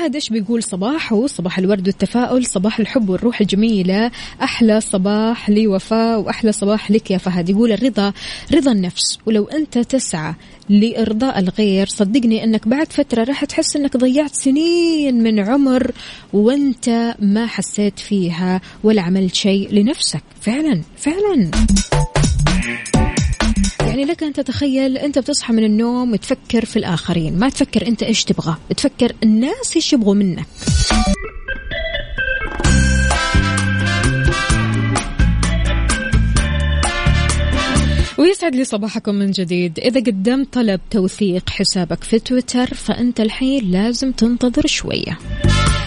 فهد 0.03 0.15
إيش 0.15 0.29
بيقول؟ 0.29 0.63
صباحه 0.63 1.27
صباح 1.27 1.59
الورد 1.59 1.87
والتفاؤل 1.87 2.47
صباح 2.47 2.81
الحب 2.81 3.09
والروح 3.09 3.41
الجميلة 3.41 4.11
أحلى 4.43 4.81
صباح 4.81 5.51
لوفاء 5.51 6.21
وأحلى 6.21 6.53
صباح 6.53 6.91
لك 6.91 7.11
يا 7.11 7.19
فهد. 7.19 7.49
يقول 7.49 7.73
الرضا 7.73 8.13
رضا 8.55 8.73
النفس 8.73 9.19
ولو 9.27 9.45
أنت 9.45 9.79
تسعى 9.79 10.35
لإرضاء 10.69 11.39
الغير 11.39 11.87
صدقني 11.87 12.45
أنك 12.45 12.69
بعد 12.69 12.93
فترة 12.93 13.25
راح 13.25 13.45
تحس 13.45 13.77
أنك 13.77 13.97
ضيعت 13.97 14.35
سنين 14.35 15.23
من 15.23 15.41
عمر 15.41 15.91
وأنت 16.33 17.15
ما 17.19 17.47
حسيت 17.47 17.99
فيها 17.99 18.61
ولا 18.85 19.03
عملت 19.03 19.35
شيء 19.35 19.75
لنفسك. 19.75 20.23
فعلا 20.41 20.83
فعلا. 20.97 21.51
يعني 23.93 24.05
لك 24.05 24.23
أن 24.23 24.33
تتخيل 24.33 24.99
أنت 24.99 25.19
بتصحى 25.19 25.53
من 25.53 25.65
النوم 25.65 26.13
وتفكر 26.13 26.65
في 26.65 26.77
الآخرين. 26.77 27.39
ما 27.39 27.49
تفكر 27.49 27.87
أنت 27.87 28.03
إيش 28.03 28.25
تبغى 28.25 28.57
تفكر 28.77 29.13
الناس 29.23 29.77
إيش 29.77 29.93
يبغوا 29.93 30.15
منك. 30.15 30.47
ويسعد 38.19 38.55
لي 38.55 38.65
صباحكم 38.65 39.15
من 39.15 39.31
جديد. 39.31 39.79
إذا 39.79 40.01
قدمت 40.01 40.53
طلب 40.53 40.81
توثيق 40.91 41.51
حسابك 41.51 42.05
في 42.05 42.19
تويتر 42.19 42.75
فأنت 42.75 43.21
الحين 43.21 43.71
لازم 43.71 44.13
تنتظر 44.13 44.67
شوية. 44.67 45.19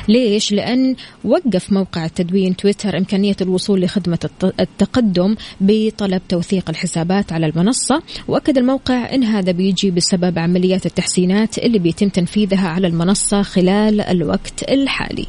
ليش؟ 0.07 0.51
لأن 0.51 0.95
وقف 1.23 1.71
موقع 1.73 2.05
التدوين 2.05 2.55
تويتر 2.55 2.97
إمكانية 2.97 3.35
الوصول 3.41 3.81
لخدمة 3.81 4.19
الت- 4.23 4.59
التقدم 4.59 5.35
بطلب 5.61 6.21
توثيق 6.29 6.69
الحسابات 6.69 7.31
على 7.33 7.45
المنصة 7.45 8.01
وأكد 8.27 8.57
الموقع 8.57 9.13
أن 9.13 9.23
هذا 9.23 9.51
بيجي 9.51 9.91
بسبب 9.91 10.39
عمليات 10.39 10.85
التحسينات 10.85 11.57
اللي 11.57 11.79
بيتم 11.79 12.09
تنفيذها 12.09 12.67
على 12.67 12.87
المنصة 12.87 13.41
خلال 13.41 14.01
الوقت 14.01 14.63
الحالي 14.71 15.25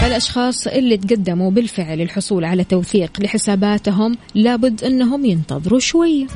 فالأشخاص 0.00 0.66
اللي 0.66 0.96
تقدموا 0.96 1.50
بالفعل 1.50 2.00
الحصول 2.00 2.44
على 2.44 2.64
توثيق 2.64 3.20
لحساباتهم 3.20 4.16
لابد 4.34 4.84
أنهم 4.84 5.24
ينتظروا 5.24 5.78
شوية 5.80 6.26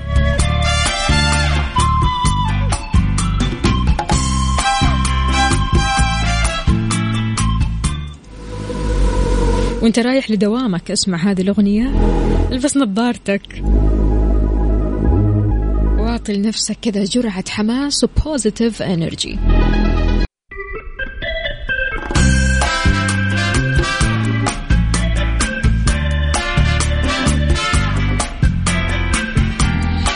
وانت 9.82 9.98
رايح 9.98 10.30
لدوامك. 10.30 10.90
اسمع 10.90 11.18
هذه 11.18 11.40
الأغنية. 11.40 11.92
البس 12.52 12.76
نظارتك. 12.76 13.42
واعطي 15.98 16.32
لنفسك 16.32 16.76
كذا 16.82 17.04
جرعة 17.04 17.44
حماس 17.48 18.04
و 18.04 18.13
positive 18.13 18.82
energy 18.82 19.38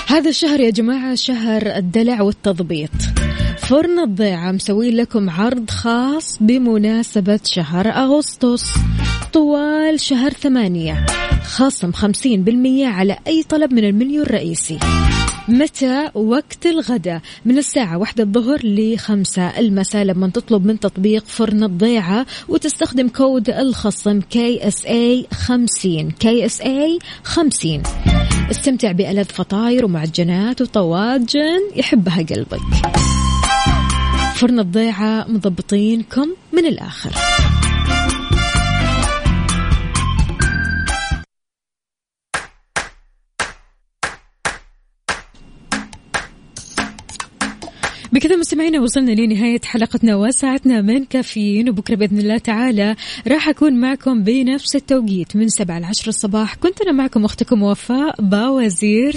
هذا 0.08 0.30
الشهر 0.30 0.60
يا 0.60 0.70
جماعة 0.70 1.14
شهر 1.14 1.62
الدلع 1.66 2.22
والتضبيط. 2.22 2.90
فرن 3.58 3.98
الضيعة 3.98 4.52
مسوي 4.52 4.90
لكم 4.90 5.30
عرض 5.30 5.70
خاص 5.70 6.38
بمناسبة 6.40 7.40
شهر 7.44 7.88
أغسطس. 7.88 8.64
طوال 9.32 10.00
شهر 10.00 10.30
ثمانية 10.30 11.06
خصم 11.44 11.92
خمسين 11.92 12.44
بالمية 12.44 12.86
على 12.86 13.18
أي 13.26 13.42
طلب 13.42 13.72
من 13.72 13.84
المنيو 13.84 14.22
الرئيسي. 14.22 14.78
متى 15.48 16.10
وقت 16.14 16.66
الغداء؟ 16.66 17.20
من 17.44 17.58
الساعة 17.58 17.98
واحدة 17.98 18.24
الظهر 18.24 18.60
لخمسة. 18.64 19.58
المساء 19.58 20.04
لما 20.04 20.28
تطلب 20.28 20.66
من 20.66 20.80
تطبيق 20.80 21.24
فرن 21.26 21.64
الضيعة 21.64 22.26
وتستخدم 22.48 23.08
كود 23.08 23.50
الخصم 23.50 24.20
كي 24.20 24.68
إس 24.68 24.86
إي 24.86 25.26
خمسين 25.32 26.10
كي 26.10 26.46
إس 26.46 26.60
إي 26.60 26.98
خمسين. 27.24 27.82
استمتع 28.50 28.92
بألذ 28.92 29.24
فطاير 29.24 29.84
ومعجنات 29.84 30.62
وطواجن 30.62 31.60
يحبها 31.76 32.22
قلبك. 32.22 32.60
فرن 34.34 34.60
الضيعة 34.60 35.26
مضبطينكم 35.28 36.28
من 36.52 36.66
الآخر. 36.66 37.10
بكذا 48.16 48.36
مستمعينا 48.36 48.80
وصلنا 48.80 49.10
لنهاية 49.10 49.60
حلقتنا 49.64 50.16
وساعتنا 50.16 50.80
من 50.80 51.04
كافيين 51.04 51.68
وبكرة 51.68 51.94
بإذن 51.94 52.18
الله 52.18 52.38
تعالى 52.38 52.96
راح 53.28 53.48
أكون 53.48 53.80
معكم 53.80 54.22
بنفس 54.22 54.76
التوقيت 54.76 55.36
من 55.36 55.48
7 55.48 55.78
ل 55.78 55.84
10 55.84 56.08
الصباح. 56.08 56.54
كنت 56.54 56.80
أنا 56.80 56.92
معكم 56.92 57.24
أختكم 57.24 57.62
وفاء 57.62 58.22
باوزير. 58.22 59.16